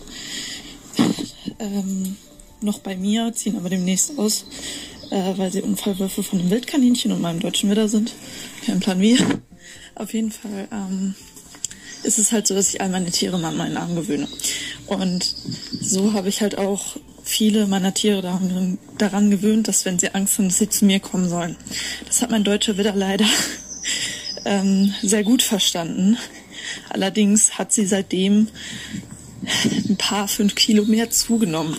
[1.59, 2.15] ähm,
[2.61, 4.45] noch bei mir, ziehen aber demnächst aus,
[5.11, 8.13] äh, weil sie Unfallwürfe von dem Wildkaninchen und meinem deutschen Widder sind.
[8.65, 9.17] Kein Plan wie.
[9.95, 11.15] Auf jeden Fall ähm,
[12.05, 14.27] ist es halt so, dass ich all meine Tiere mal an meinen Arm gewöhne.
[14.87, 15.35] Und
[15.81, 20.37] so habe ich halt auch viele meiner Tiere daran, daran gewöhnt, dass wenn sie Angst
[20.37, 21.55] haben, dass sie zu mir kommen sollen.
[22.05, 23.25] Das hat mein deutscher Widder leider
[24.45, 26.17] ähm, sehr gut verstanden.
[26.89, 28.47] Allerdings hat sie seitdem
[29.89, 31.77] ein paar fünf Kilo mehr zugenommen.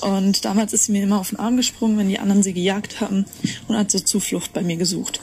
[0.00, 3.00] Und damals ist sie mir immer auf den Arm gesprungen, wenn die anderen sie gejagt
[3.00, 3.24] haben
[3.68, 5.20] und hat so Zuflucht bei mir gesucht.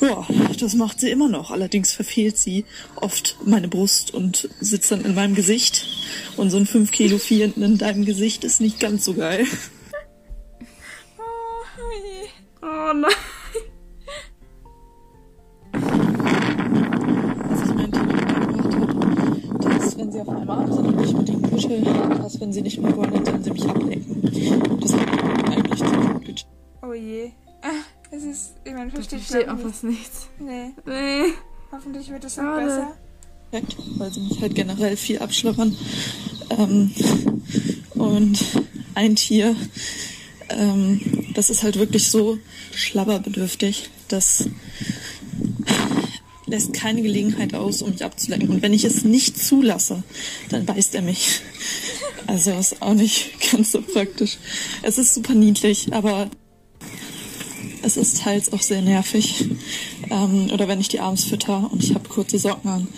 [0.00, 0.26] Ja,
[0.58, 1.50] das macht sie immer noch.
[1.50, 2.64] Allerdings verfehlt sie
[2.96, 5.86] oft meine Brust und sitzt dann in meinem Gesicht.
[6.36, 9.46] Und so ein 5 Kilo Vieh in deinem Gesicht ist nicht ganz so geil.
[11.18, 13.10] Oh, oh nein.
[19.96, 23.22] Wenn sie auf einmal und ich mit ihnen kuscheln, dass wenn sie nicht mehr wollen,
[23.22, 24.22] dann sie mich ablenken.
[28.80, 30.28] Meine, verstehe ich verstehe auch was nichts.
[30.38, 30.70] Nee.
[30.86, 31.32] Nee.
[31.70, 32.96] Hoffentlich wird es noch besser.
[33.96, 35.76] Weil sie mich halt generell viel abschlappern.
[36.50, 36.90] Ähm,
[37.94, 38.38] und
[38.94, 39.54] ein Tier,
[40.48, 41.00] ähm,
[41.34, 42.38] das ist halt wirklich so
[42.74, 44.48] schlabberbedürftig, das
[46.46, 48.48] lässt keine Gelegenheit aus, um mich abzulenken.
[48.48, 50.02] Und wenn ich es nicht zulasse,
[50.48, 51.42] dann beißt er mich.
[52.26, 54.38] Also ist auch nicht ganz so praktisch.
[54.82, 56.30] Es ist super niedlich, aber
[57.82, 59.46] es ist teils auch sehr nervig.
[60.10, 62.88] Ähm, oder wenn ich die abends fütter und ich habe kurze Socken an,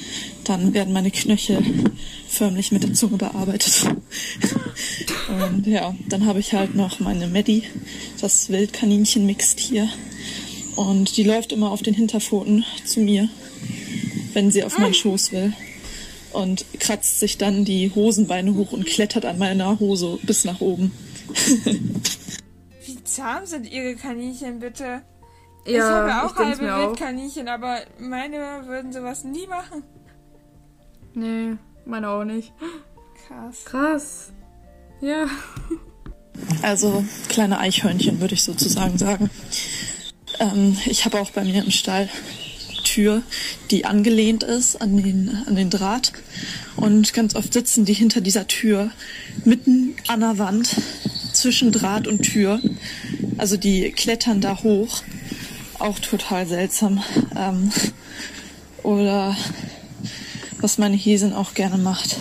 [0.44, 1.62] dann werden meine Knöchel
[2.28, 3.86] förmlich mit der Zunge bearbeitet.
[5.50, 7.64] und ja, dann habe ich halt noch meine Maddie,
[8.20, 9.88] das Wildkaninchen-Mixtier.
[10.76, 13.28] Und die läuft immer auf den Hinterpfoten zu mir,
[14.32, 15.52] wenn sie auf meinen Schoß will.
[16.32, 20.90] Und kratzt sich dann die Hosenbeine hoch und klettert an meiner Hose bis nach oben.
[23.14, 25.02] zahm sind ihre Kaninchen, bitte?
[25.64, 29.84] Ja, ich habe auch halbe Wildkaninchen, aber meine würden sowas nie machen.
[31.14, 32.52] Nee, meine auch nicht.
[33.28, 33.64] Krass.
[33.64, 34.32] Krass.
[35.00, 35.26] Ja.
[36.62, 39.30] Also kleine Eichhörnchen, würde ich sozusagen sagen.
[40.40, 42.08] Ähm, ich habe auch bei mir im Stall
[42.82, 43.22] Tür,
[43.70, 46.12] die angelehnt ist an den, an den Draht.
[46.76, 48.90] Und ganz oft sitzen die hinter dieser Tür
[49.44, 50.76] mitten an der Wand
[51.42, 52.60] zwischen Draht und Tür.
[53.36, 55.02] Also die klettern da hoch.
[55.80, 57.02] Auch total seltsam.
[57.36, 57.72] Ähm,
[58.84, 59.36] oder
[60.60, 62.16] was meine Häsin auch gerne macht,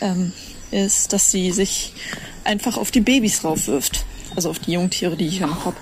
[0.00, 0.32] ähm,
[0.72, 1.92] ist, dass sie sich
[2.42, 4.04] einfach auf die Babys raufwirft.
[4.34, 5.76] Also auf die Jungtiere, die ich hier noch habe.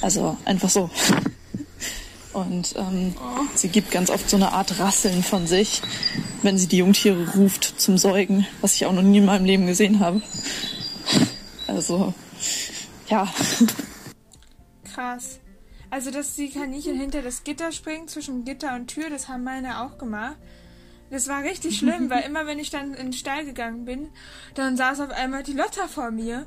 [0.00, 0.88] Also einfach so.
[2.32, 3.14] Und ähm,
[3.54, 5.82] sie gibt ganz oft so eine Art Rasseln von sich,
[6.42, 9.66] wenn sie die Jungtiere ruft zum Säugen, was ich auch noch nie in meinem Leben
[9.66, 10.22] gesehen habe.
[11.70, 12.12] Also,
[13.06, 13.32] ja.
[14.92, 15.38] Krass.
[15.88, 19.82] Also, dass die Kaninchen hinter das Gitter springen, zwischen Gitter und Tür, das haben meine
[19.82, 20.36] auch gemacht.
[21.10, 24.10] Das war richtig schlimm, weil immer wenn ich dann in den Stall gegangen bin,
[24.54, 26.46] dann saß auf einmal die Lotta vor mir.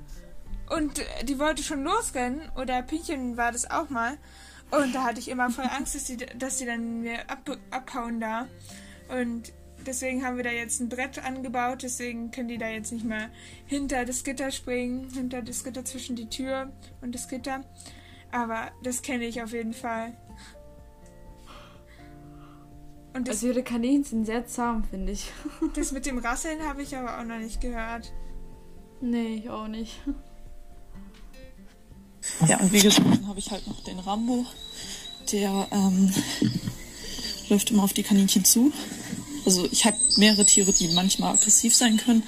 [0.69, 2.41] Und die wollte schon losrennen.
[2.57, 4.17] Oder Pinchen war das auch mal.
[4.71, 8.19] Und da hatte ich immer voll Angst, dass die, dass die dann mir ab, abhauen
[8.19, 8.47] da.
[9.09, 9.53] Und
[9.87, 11.83] deswegen haben wir da jetzt ein Brett angebaut.
[11.83, 13.29] Deswegen können die da jetzt nicht mehr
[13.65, 15.09] hinter das Gitter springen.
[15.13, 17.63] Hinter das Gitter zwischen die Tür und das Gitter.
[18.31, 20.17] Aber das kenne ich auf jeden Fall.
[23.13, 25.31] Und das, also ihre Kaninchen sind sehr zahm, finde ich.
[25.75, 28.11] das mit dem Rasseln habe ich aber auch noch nicht gehört.
[29.01, 29.99] Nee, ich auch nicht.
[32.47, 34.45] Ja, und wie gesagt, dann habe ich halt noch den Rambo.
[35.31, 36.11] Der ähm,
[37.49, 38.71] läuft immer auf die Kaninchen zu.
[39.45, 42.23] Also ich habe mehrere Tiere, die manchmal aggressiv sein können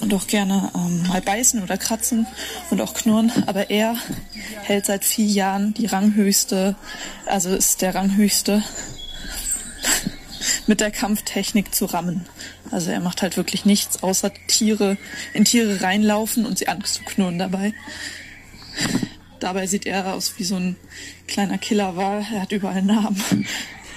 [0.00, 2.26] und auch gerne ähm, mal beißen oder kratzen
[2.70, 3.32] und auch knurren.
[3.46, 3.96] Aber er
[4.62, 6.76] hält seit vier Jahren die Ranghöchste,
[7.26, 8.62] also ist der Ranghöchste
[10.66, 12.26] mit der Kampftechnik zu rammen.
[12.70, 14.96] Also er macht halt wirklich nichts, außer Tiere
[15.32, 17.72] in Tiere reinlaufen und sie anzuknurren dabei.
[19.40, 20.76] Dabei sieht er aus wie so ein
[21.26, 22.26] kleiner Killerwal.
[22.32, 23.46] Er hat überall Namen,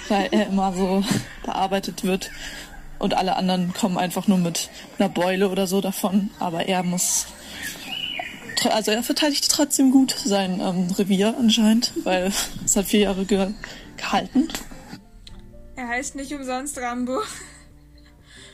[0.08, 1.04] weil er immer so
[1.44, 2.30] bearbeitet wird.
[2.98, 6.30] Und alle anderen kommen einfach nur mit einer Beule oder so davon.
[6.40, 7.26] Aber er muss
[8.66, 12.32] also er verteidigt trotzdem gut sein ähm, Revier anscheinend, weil
[12.64, 13.52] es hat vier Jahre ge
[13.96, 14.48] gehalten.
[15.76, 17.20] Er heißt nicht umsonst Rambo.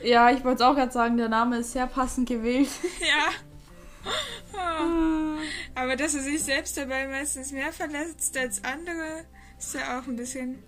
[0.03, 2.69] Ja, ich wollte es auch gerade sagen, der Name ist sehr passend gewählt.
[3.01, 4.13] Ja.
[4.53, 5.39] Oh.
[5.75, 9.25] Aber dass er sich selbst dabei meistens mehr verletzt als andere,
[9.59, 10.63] ist ja auch ein bisschen.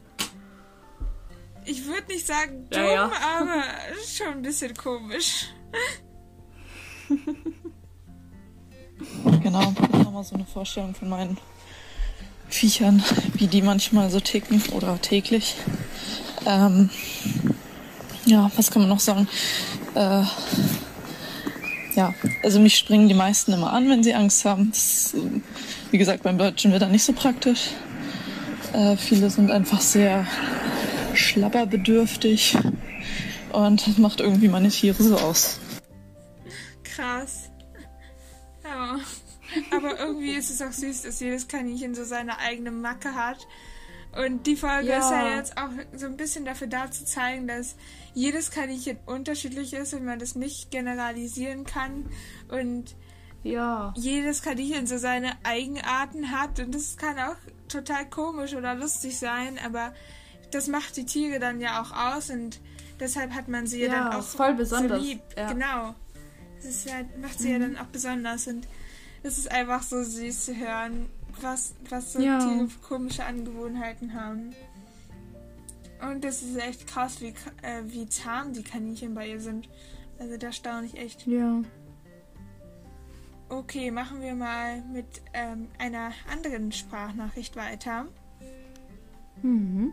[1.66, 3.12] Ich würde nicht sagen dumm, ja, ja.
[3.38, 3.64] aber
[4.06, 5.46] schon ein bisschen komisch.
[9.42, 11.36] Genau, nochmal so eine Vorstellung von meinen
[12.48, 13.02] Viechern,
[13.34, 15.54] wie die manchmal so ticken oder täglich.
[16.46, 16.88] Ähm,
[18.24, 19.28] ja, was kann man noch sagen?
[19.94, 20.22] Äh,
[21.94, 24.70] ja, also mich springen die meisten immer an, wenn sie Angst haben.
[24.70, 25.16] Das ist,
[25.90, 27.70] wie gesagt, beim Deutschen wird nicht so praktisch.
[28.72, 30.26] Äh, viele sind einfach sehr
[31.16, 32.56] schlabberbedürftig
[33.52, 35.58] und das macht irgendwie meine Tiere so aus.
[36.84, 37.50] Krass.
[38.64, 38.98] Ja.
[39.70, 43.46] Aber irgendwie ist es auch süß, dass jedes Kaninchen so seine eigene Macke hat
[44.16, 44.98] und die Folge ja.
[44.98, 47.76] ist ja jetzt auch so ein bisschen dafür da zu zeigen, dass
[48.14, 52.06] jedes Kaninchen unterschiedlich ist und man das nicht generalisieren kann.
[52.48, 52.96] Und
[53.42, 53.92] ja.
[53.96, 56.58] jedes Kaninchen so seine Eigenarten hat.
[56.60, 57.36] Und das kann auch
[57.68, 59.92] total komisch oder lustig sein, aber
[60.50, 62.60] das macht die Tiere dann ja auch aus und
[63.00, 65.00] deshalb hat man sie ja, dann auch voll besonders.
[65.00, 65.20] so lieb.
[65.36, 65.52] Ja.
[65.52, 65.94] Genau.
[66.62, 67.52] Das ja, macht sie mhm.
[67.52, 68.66] ja dann auch besonders und
[69.22, 71.08] es ist einfach so süß zu hören,
[71.40, 72.38] was, was so ja.
[72.38, 74.54] Tiere für komische Angewohnheiten haben.
[76.00, 79.68] Und das ist echt krass, wie, äh, wie zahm die Kaninchen bei ihr sind.
[80.18, 81.26] Also da staune ich echt.
[81.26, 81.62] Ja.
[83.48, 88.06] Okay, machen wir mal mit ähm, einer anderen Sprachnachricht weiter.
[89.42, 89.92] Mhm.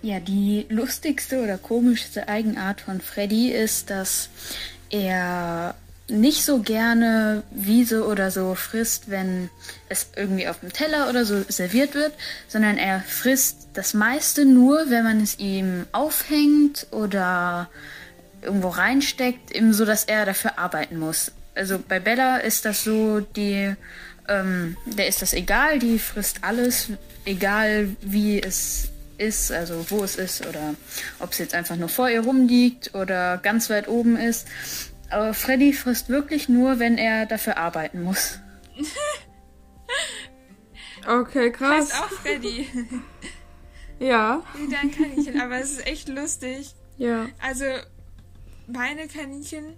[0.00, 4.28] Ja, die lustigste oder komischste Eigenart von Freddy ist, dass
[4.90, 5.74] er
[6.08, 9.50] nicht so gerne Wiese oder so frisst, wenn
[9.88, 12.12] es irgendwie auf dem Teller oder so serviert wird,
[12.48, 17.68] sondern er frisst das meiste nur, wenn man es ihm aufhängt oder
[18.40, 21.32] irgendwo reinsteckt, eben so, dass er dafür arbeiten muss.
[21.54, 23.74] Also bei Bella ist das so, die,
[24.28, 26.88] ähm, der ist das egal, die frisst alles,
[27.24, 30.74] egal wie es ist, also wo es ist oder
[31.18, 34.46] ob es jetzt einfach nur vor ihr rumliegt oder ganz weit oben ist.
[35.10, 38.38] Aber Freddy frisst wirklich nur, wenn er dafür arbeiten muss.
[41.06, 41.92] okay, krass.
[41.92, 42.68] Heißt auch Freddy.
[43.98, 44.42] ja.
[44.56, 46.74] Wie dein Kaninchen, aber es ist echt lustig.
[46.98, 47.28] Ja.
[47.40, 47.64] Also,
[48.66, 49.76] meine Kaninchen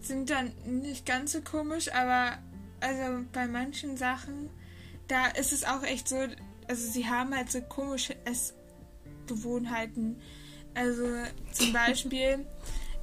[0.00, 2.38] sind dann nicht ganz so komisch, aber
[2.80, 4.50] also bei manchen Sachen,
[5.08, 6.16] da ist es auch echt so,
[6.68, 8.14] also sie haben halt so komische
[9.28, 10.20] Essgewohnheiten.
[10.74, 11.04] Also
[11.52, 12.46] zum Beispiel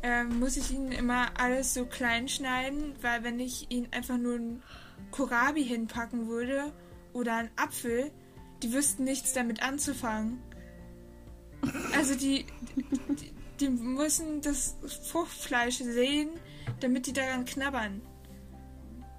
[0.04, 4.36] ähm, muss ich ihnen immer alles so klein schneiden, weil wenn ich ihnen einfach nur
[4.36, 4.64] ein
[5.12, 6.72] Kohlrabi hinpacken würde
[7.14, 8.12] oder einen Apfel,
[8.64, 10.42] die wüssten nichts damit anzufangen.
[11.96, 12.46] Also die,
[12.76, 14.78] die, die müssen das
[15.12, 16.30] Fruchtfleisch sehen,
[16.80, 18.02] damit die daran knabbern.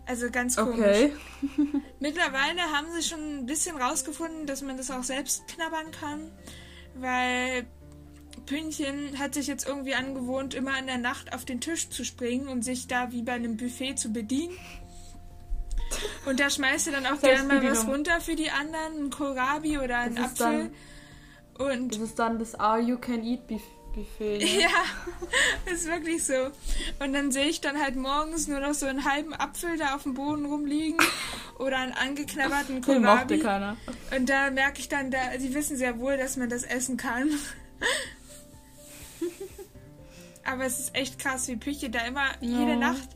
[0.06, 0.78] Also ganz komisch.
[0.78, 1.12] Okay.
[1.98, 6.30] Mittlerweile haben sie schon ein bisschen rausgefunden, dass man das auch selbst knabbern kann,
[7.00, 7.66] weil
[8.46, 12.48] Pünchen hat sich jetzt irgendwie angewohnt, immer in der Nacht auf den Tisch zu springen
[12.48, 14.56] und sich da wie bei einem Buffet zu bedienen.
[16.26, 19.78] Und da schmeißt er dann auch gerne mal was runter für die anderen, ein Kohlrabi
[19.78, 20.70] oder ein Apfel.
[21.58, 23.75] Dann, und das ist dann das All You Can Eat Buffet.
[23.96, 24.38] Buffet.
[24.38, 24.62] Ne?
[24.62, 24.84] Ja,
[25.72, 26.50] ist wirklich so.
[27.00, 30.02] Und dann sehe ich dann halt morgens nur noch so einen halben Apfel da auf
[30.04, 30.98] dem Boden rumliegen
[31.58, 33.38] oder einen angeknabberten Kohlrabi.
[33.40, 33.76] keiner.
[34.14, 37.30] Und da merke ich dann, da, sie wissen sehr wohl, dass man das essen kann.
[40.44, 42.60] Aber es ist echt krass, wie Püche da immer ja.
[42.60, 43.08] jede Nacht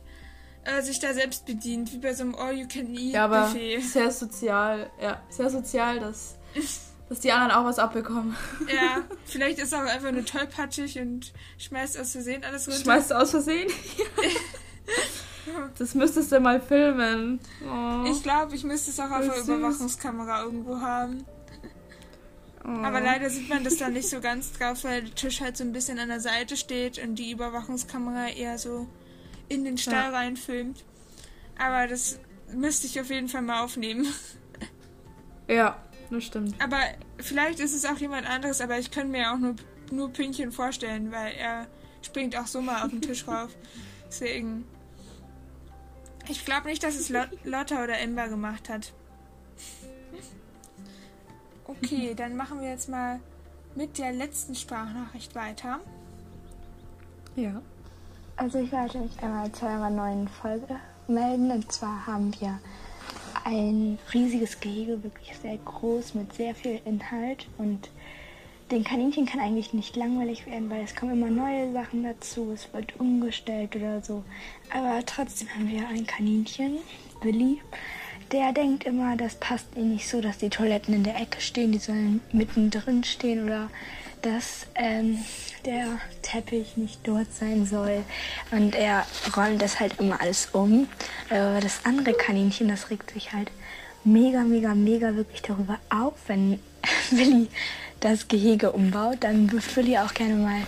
[0.63, 3.13] äh, sich da selbst bedient, wie bei so einem All-You-Can-Eat-Buffet.
[3.13, 6.35] Ja, aber sehr sozial, ja, sehr sozial, dass
[7.11, 8.37] dass die anderen auch was abbekommen.
[8.73, 12.79] Ja, vielleicht ist er auch einfach nur tollpatschig und schmeißt aus Versehen alles runter.
[12.79, 13.69] Schmeißt aus Versehen?
[15.77, 17.41] das müsstest du mal filmen.
[17.69, 18.05] Oh.
[18.09, 21.25] Ich glaube, ich müsste es auch auf der Überwachungskamera irgendwo haben.
[22.63, 22.69] Oh.
[22.69, 25.65] Aber leider sieht man das da nicht so ganz drauf, weil der Tisch halt so
[25.65, 28.87] ein bisschen an der Seite steht und die Überwachungskamera eher so
[29.49, 30.17] in den Stall ja.
[30.17, 30.85] reinfilmt.
[31.59, 32.19] Aber das
[32.53, 34.07] müsste ich auf jeden Fall mal aufnehmen.
[35.49, 35.75] Ja,
[36.11, 36.55] das stimmt.
[36.61, 36.79] Aber
[37.17, 39.55] vielleicht ist es auch jemand anderes, aber ich kann mir auch nur,
[39.91, 41.67] nur Pünktchen vorstellen, weil er
[42.01, 43.49] springt auch so mal auf den Tisch rauf.
[44.07, 44.65] Deswegen.
[46.27, 48.93] Ich glaube nicht, dass es Lotta oder Ember gemacht hat.
[51.65, 53.19] Okay, dann machen wir jetzt mal
[53.75, 55.79] mit der letzten Sprachnachricht weiter.
[57.35, 57.61] Ja.
[58.35, 61.51] Also ich wollte mich einmal zu einer neuen Folge melden.
[61.51, 62.59] Und zwar haben wir
[63.43, 67.47] ein riesiges Gehege, wirklich sehr groß, mit sehr viel Inhalt.
[67.57, 67.89] Und
[68.71, 72.73] den Kaninchen kann eigentlich nicht langweilig werden, weil es kommen immer neue Sachen dazu, es
[72.73, 74.23] wird umgestellt oder so.
[74.73, 76.77] Aber trotzdem haben wir ein Kaninchen,
[77.21, 77.61] Willi.
[78.31, 81.73] Der denkt immer, das passt ihm nicht so, dass die Toiletten in der Ecke stehen,
[81.73, 83.69] die sollen mittendrin stehen oder
[84.21, 85.19] dass ähm,
[85.65, 88.03] der Teppich nicht dort sein soll.
[88.51, 89.05] Und er
[89.35, 90.87] räumt das halt immer alles um.
[91.29, 93.51] Aber das andere Kaninchen, das regt sich halt
[94.03, 96.59] mega, mega, mega wirklich darüber auf, wenn
[97.11, 97.47] Willi
[97.99, 99.17] das Gehege umbaut.
[99.21, 100.61] Dann wirft Willi auch gerne mal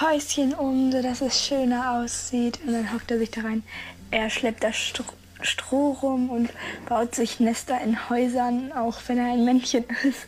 [0.00, 2.60] Häuschen um, sodass es schöner aussieht.
[2.66, 3.62] Und dann hockt er sich da rein.
[4.10, 5.04] Er schleppt das Stroh
[5.40, 6.50] Stroh rum und
[6.88, 10.26] baut sich Nester in Häusern, auch wenn er ein Männchen ist.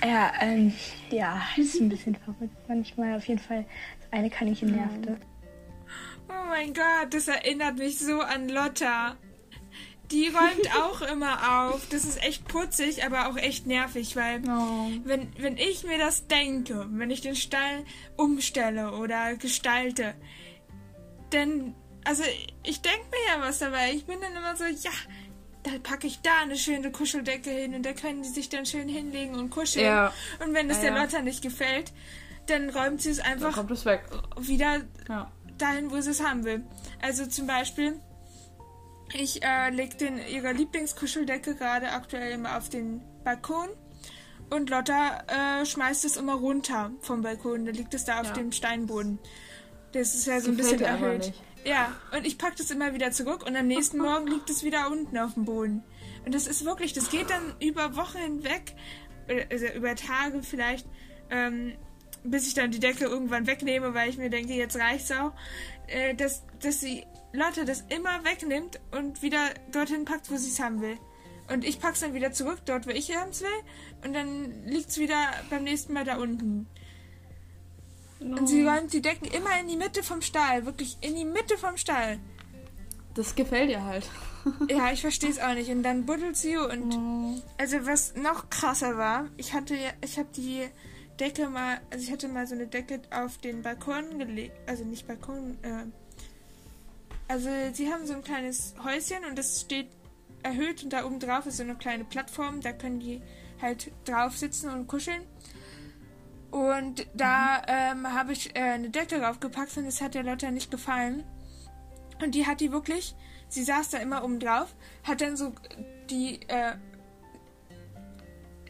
[0.00, 0.74] Er, ähm,
[1.12, 3.16] ja, ist ein bisschen verrückt manchmal.
[3.16, 3.64] Auf jeden Fall,
[4.00, 5.18] das eine Kaninchen nervte.
[6.28, 9.16] Oh mein Gott, das erinnert mich so an Lotta.
[10.10, 11.88] Die räumt auch immer auf.
[11.90, 14.90] Das ist echt putzig, aber auch echt nervig, weil oh.
[15.04, 17.84] wenn, wenn ich mir das denke, wenn ich den Stall
[18.16, 20.14] umstelle oder gestalte,
[21.30, 22.22] dann also
[22.64, 23.92] ich denke mir ja was dabei.
[23.92, 24.90] Ich bin dann immer so, ja,
[25.62, 28.88] da packe ich da eine schöne Kuscheldecke hin und da können die sich dann schön
[28.88, 29.84] hinlegen und kuscheln.
[29.84, 30.12] Ja.
[30.44, 31.02] Und wenn es ja, der.
[31.02, 31.92] Lotta nicht gefällt,
[32.46, 35.30] dann räumt sie es einfach es wieder ja.
[35.58, 36.64] dahin, wo sie es haben will.
[37.02, 38.00] Also zum Beispiel,
[39.12, 43.68] ich äh, lege den ihre Lieblingskuscheldecke gerade aktuell immer auf den Balkon.
[44.48, 47.66] Und Lotta äh, schmeißt es immer runter vom Balkon.
[47.66, 49.18] Da liegt es da auf dem Steinboden.
[49.92, 51.32] Das ist ja so ein bisschen erhöht.
[51.64, 54.90] Ja, und ich packe das immer wieder zurück und am nächsten Morgen liegt es wieder
[54.90, 55.82] unten auf dem Boden.
[56.24, 58.74] Und das ist wirklich, das geht dann über Wochen hinweg,
[59.50, 60.86] also über Tage vielleicht,
[61.30, 61.74] ähm,
[62.24, 65.32] bis ich dann die Decke irgendwann wegnehme, weil ich mir denke, jetzt reicht's auch,
[65.86, 70.60] äh, dass, dass die Lotte das immer wegnimmt und wieder dorthin packt, wo sie es
[70.60, 70.98] haben will.
[71.52, 73.48] Und ich pack's dann wieder zurück, dort, wo ich es will,
[74.04, 75.16] und dann liegt's wieder
[75.48, 76.68] beim nächsten Mal da unten.
[78.20, 80.66] Und sie räumt die Decken immer in die Mitte vom Stall.
[80.66, 82.18] Wirklich in die Mitte vom Stall.
[83.14, 84.08] Das gefällt ihr halt.
[84.68, 85.70] ja, ich verstehe es auch nicht.
[85.70, 86.94] Und dann buddelt sie und.
[86.94, 87.42] Oh.
[87.58, 90.68] Also, was noch krasser war, ich hatte, ich habe die
[91.18, 94.56] Decke mal, also ich hatte mal so eine Decke auf den Balkon gelegt.
[94.66, 95.84] Also nicht Balkon, äh,
[97.28, 99.88] also sie haben so ein kleines Häuschen und das steht
[100.42, 103.20] erhöht und da oben drauf ist so eine kleine Plattform, da können die
[103.60, 105.22] halt drauf sitzen und kuscheln.
[106.50, 110.70] Und da ähm, habe ich äh, eine Decke draufgepackt und das hat der Lotta nicht
[110.70, 111.24] gefallen.
[112.22, 113.14] Und die hat die wirklich,
[113.48, 114.74] sie saß da immer oben drauf,
[115.04, 115.52] hat dann so
[116.10, 116.72] die äh,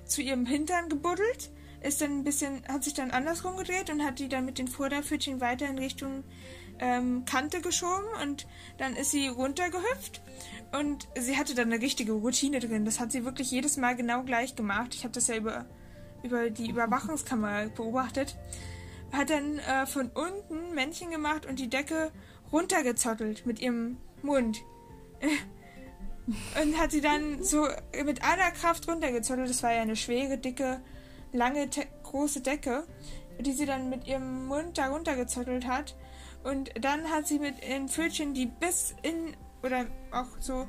[0.04, 1.50] zu ihrem Hintern gebuddelt,
[1.82, 4.68] ist dann ein bisschen, hat sich dann andersrum gedreht und hat die dann mit den
[4.68, 6.24] Vorderpfötchen weiter in Richtung
[6.78, 8.46] ähm, Kante geschoben und
[8.78, 10.22] dann ist sie runtergehüpft
[10.72, 12.84] und sie hatte dann eine richtige Routine drin.
[12.84, 14.94] Das hat sie wirklich jedes Mal genau gleich gemacht.
[14.94, 15.66] Ich habe das ja über
[16.22, 18.36] über die Überwachungskamera beobachtet,
[19.12, 22.12] hat dann äh, von unten Männchen gemacht und die Decke
[22.52, 24.62] runtergezottelt mit ihrem Mund.
[26.62, 27.66] und hat sie dann so
[28.04, 29.50] mit aller Kraft runtergezottelt.
[29.50, 30.80] Das war ja eine schwere, dicke,
[31.32, 31.68] lange,
[32.04, 32.84] große Decke,
[33.40, 35.96] die sie dann mit ihrem Mund da runtergezottelt hat.
[36.42, 40.66] Und dann hat sie mit ihren Pfötchen, die bis in, oder auch so,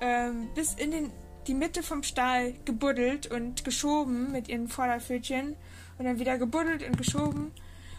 [0.00, 1.12] ähm, bis in den,
[1.46, 5.56] die Mitte vom Stall gebuddelt und geschoben mit ihren Vorderpfötchen.
[5.98, 7.52] Und dann wieder gebuddelt und geschoben.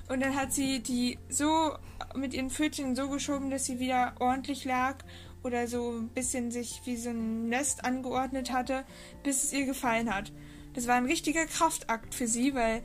[0.09, 1.75] Und dann hat sie die so
[2.15, 4.97] mit ihren Pfötchen so geschoben, dass sie wieder ordentlich lag
[5.43, 8.83] oder so ein bisschen sich wie so ein Nest angeordnet hatte,
[9.23, 10.31] bis es ihr gefallen hat.
[10.75, 12.83] Das war ein richtiger Kraftakt für sie, weil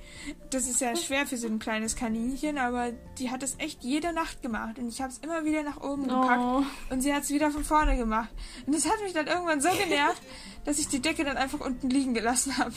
[0.50, 4.12] das ist ja schwer für so ein kleines Kaninchen, aber die hat es echt jede
[4.12, 6.62] Nacht gemacht und ich habe es immer wieder nach oben gepackt oh.
[6.90, 8.30] und sie hat es wieder von vorne gemacht.
[8.66, 10.22] Und das hat mich dann irgendwann so genervt,
[10.64, 12.74] dass ich die Decke dann einfach unten liegen gelassen habe.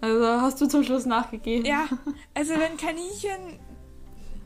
[0.00, 1.64] Also hast du zum Schluss nachgegeben.
[1.64, 1.88] Ja,
[2.34, 3.58] also wenn Kaninchen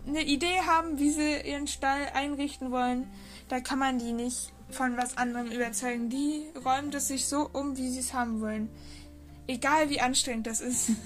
[0.08, 3.10] eine Idee haben, wie sie ihren Stall einrichten wollen,
[3.48, 6.10] da kann man die nicht von was anderem überzeugen.
[6.10, 8.68] Die räumen es sich so um, wie sie es haben wollen.
[9.46, 10.90] Egal wie anstrengend das ist.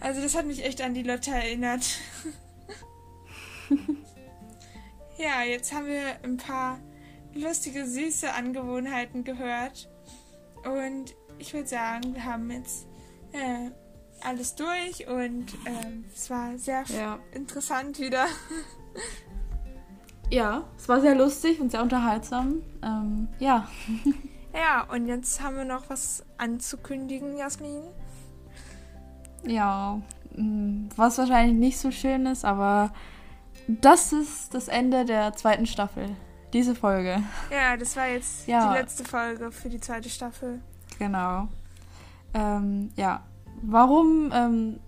[0.00, 1.86] Also das hat mich echt an die Lotte erinnert.
[5.18, 6.80] ja, jetzt haben wir ein paar
[7.32, 9.88] lustige, süße Angewohnheiten gehört.
[10.64, 12.88] Und ich würde sagen, wir haben jetzt
[13.30, 13.70] äh,
[14.26, 17.18] alles durch und ähm, es war sehr ja.
[17.32, 18.26] interessant wieder.
[20.28, 22.62] Ja, es war sehr lustig und sehr unterhaltsam.
[22.82, 23.68] Ähm, ja.
[24.52, 27.82] Ja, und jetzt haben wir noch was anzukündigen, Jasmin.
[29.44, 30.00] Ja,
[30.34, 32.90] mm, was wahrscheinlich nicht so schön ist, aber
[33.68, 36.08] das ist das Ende der zweiten Staffel.
[36.54, 37.22] Diese Folge.
[37.50, 38.72] Ja, das war jetzt ja.
[38.72, 40.62] die letzte Folge für die zweite Staffel.
[40.98, 41.48] Genau.
[42.32, 43.22] Ähm, ja.
[43.62, 44.80] Warum ähm,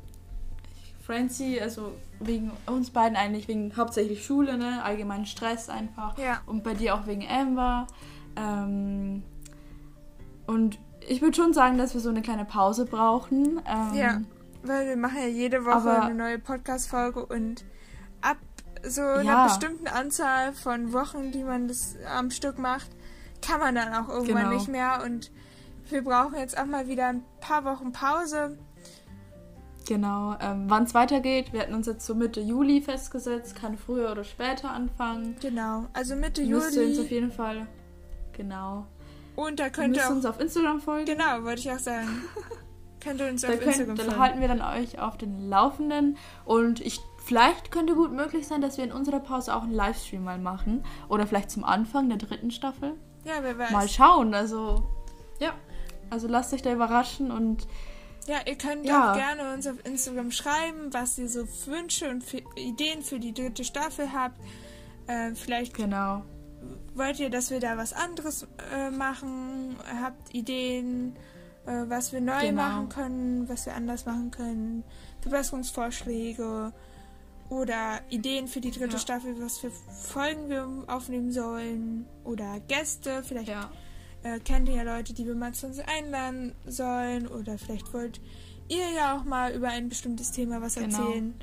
[1.04, 4.82] Francie, also wegen uns beiden eigentlich, wegen hauptsächlich Schule, ne?
[4.82, 6.18] Allgemeinen Stress einfach.
[6.18, 6.40] Ja.
[6.46, 7.86] Und bei dir auch wegen Amber.
[8.36, 9.22] Ähm,
[10.46, 13.60] und ich würde schon sagen, dass wir so eine kleine Pause brauchen.
[13.66, 14.20] Ähm, ja,
[14.62, 17.64] weil wir machen ja jede Woche eine neue Podcast-Folge und
[18.20, 18.36] ab
[18.86, 19.16] so ja.
[19.16, 22.90] einer bestimmten Anzahl von Wochen, die man das am Stück macht,
[23.40, 24.54] kann man dann auch irgendwann genau.
[24.54, 25.30] nicht mehr und
[25.90, 28.58] wir brauchen jetzt auch mal wieder ein paar Wochen Pause.
[29.86, 30.36] Genau.
[30.40, 34.22] Ähm, Wann es weitergeht, wir hatten uns jetzt so Mitte Juli festgesetzt, kann früher oder
[34.22, 35.36] später anfangen.
[35.40, 36.64] Genau, also Mitte Juli.
[36.64, 37.66] Müsst ihr uns auf jeden Fall.
[38.32, 38.86] Genau.
[39.34, 41.06] Und da könnt ihr auch, uns auf Instagram folgen.
[41.06, 42.08] Genau, wollte ich auch sagen.
[43.00, 44.10] könnt ihr uns auf könnt, Instagram folgen.
[44.10, 46.18] Dann halten wir dann euch auf den Laufenden.
[46.44, 50.22] Und ich, vielleicht könnte gut möglich sein, dass wir in unserer Pause auch einen Livestream
[50.22, 50.84] mal machen.
[51.08, 52.94] Oder vielleicht zum Anfang der dritten Staffel.
[53.24, 53.70] Ja, wer weiß.
[53.70, 54.34] Mal schauen.
[54.34, 54.82] Also,
[55.38, 55.54] ja.
[56.10, 57.66] Also lasst euch da überraschen und
[58.28, 59.12] ja, ihr könnt ja.
[59.12, 63.32] auch gerne uns auf Instagram schreiben, was ihr so Wünsche und für Ideen für die
[63.32, 64.38] dritte Staffel habt.
[65.06, 66.22] Äh, vielleicht genau.
[66.94, 69.76] wollt ihr, dass wir da was anderes äh, machen?
[70.02, 71.16] Habt Ideen,
[71.64, 72.62] äh, was wir neu genau.
[72.62, 74.84] machen können, was wir anders machen können?
[75.22, 76.74] Verbesserungsvorschläge
[77.48, 78.98] oder Ideen für die dritte ja.
[78.98, 83.70] Staffel, was für Folgen wir aufnehmen sollen oder Gäste, vielleicht ja
[84.22, 88.20] äh, kennt ihr ja Leute, die wir mal zu uns einladen sollen oder vielleicht wollt
[88.68, 90.98] ihr ja auch mal über ein bestimmtes Thema was genau.
[90.98, 91.34] erzählen.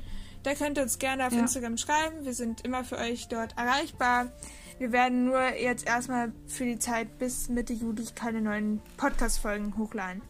[0.42, 1.40] Da könnt ihr uns gerne auf ja.
[1.40, 2.24] Instagram schreiben.
[2.24, 4.30] Wir sind immer für euch dort erreichbar.
[4.78, 10.22] Wir werden nur jetzt erstmal für die Zeit bis Mitte Juli keine neuen Podcast-Folgen hochladen.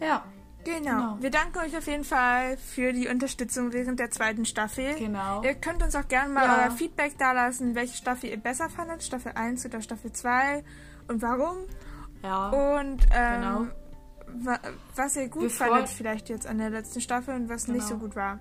[0.00, 0.24] Ja.
[0.64, 0.80] Genau.
[0.80, 1.16] genau.
[1.20, 4.94] Wir danken euch auf jeden Fall für die Unterstützung während der zweiten Staffel.
[4.94, 5.42] Genau.
[5.42, 6.62] Ihr könnt uns auch gerne mal ja.
[6.64, 10.64] euer Feedback dalassen, welche Staffel ihr besser fandet, Staffel 1 oder Staffel 2
[11.08, 11.56] und warum.
[12.22, 12.48] Ja.
[12.48, 13.66] Und ähm, genau.
[14.44, 14.58] wa
[14.96, 17.76] was ihr gut Wir fandet vielleicht jetzt an der letzten Staffel und was genau.
[17.76, 18.40] nicht so gut war.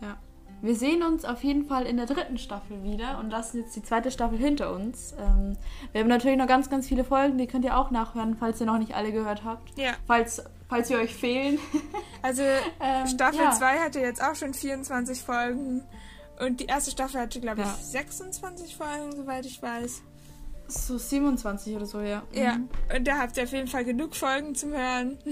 [0.00, 0.16] Ja.
[0.60, 3.82] Wir sehen uns auf jeden Fall in der dritten Staffel wieder und lassen jetzt die
[3.82, 5.14] zweite Staffel hinter uns.
[5.16, 5.56] Ähm,
[5.92, 8.66] wir haben natürlich noch ganz, ganz viele Folgen, die könnt ihr auch nachhören, falls ihr
[8.66, 9.78] noch nicht alle gehört habt.
[9.78, 9.92] Ja.
[10.06, 11.58] Falls, falls wir euch fehlen.
[12.20, 12.42] Also
[12.80, 13.80] ähm, Staffel 2 ja.
[13.80, 15.84] hatte jetzt auch schon 24 Folgen
[16.40, 17.74] und die erste Staffel hatte, glaube ich, ja.
[17.74, 20.02] 26 Folgen, soweit ich weiß.
[20.68, 22.22] So 27 oder so, ja.
[22.32, 22.68] Ja, mhm.
[22.94, 25.18] und da habt ihr auf jeden Fall genug Folgen zum Hören.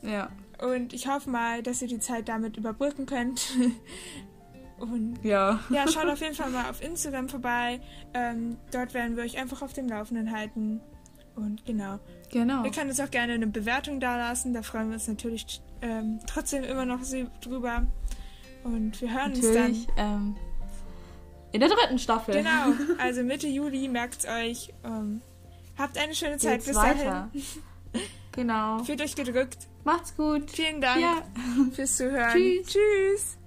[0.00, 0.30] Ja.
[0.64, 3.52] Und ich hoffe mal, dass ihr die Zeit damit überbrücken könnt.
[4.78, 5.58] Und ja.
[5.70, 7.80] Ja, schaut auf jeden Fall mal auf Instagram vorbei.
[8.14, 10.80] Ähm, dort werden wir euch einfach auf dem Laufenden halten.
[11.34, 11.98] Und genau.
[12.30, 12.64] Genau.
[12.64, 14.52] Ihr könnt uns auch gerne eine Bewertung dalassen.
[14.52, 17.00] Da freuen wir uns natürlich ähm, trotzdem immer noch
[17.40, 17.86] drüber.
[18.64, 20.36] Und wir hören natürlich, uns dann.
[20.36, 20.36] Ähm,
[21.52, 22.34] in der dritten Staffel.
[22.34, 24.72] Genau, also Mitte Juli, merkt's euch.
[24.84, 25.22] Ähm,
[25.76, 27.30] habt eine schöne Zeit Geht's bis weiter.
[27.32, 27.42] dahin.
[28.32, 28.84] Genau.
[28.84, 29.66] Fühlt euch gedrückt.
[29.82, 30.48] Macht's gut.
[30.48, 31.24] Vielen Dank ja.
[31.72, 32.30] fürs Zuhören.
[32.30, 32.68] Tschüss.
[32.68, 33.38] Tschüss.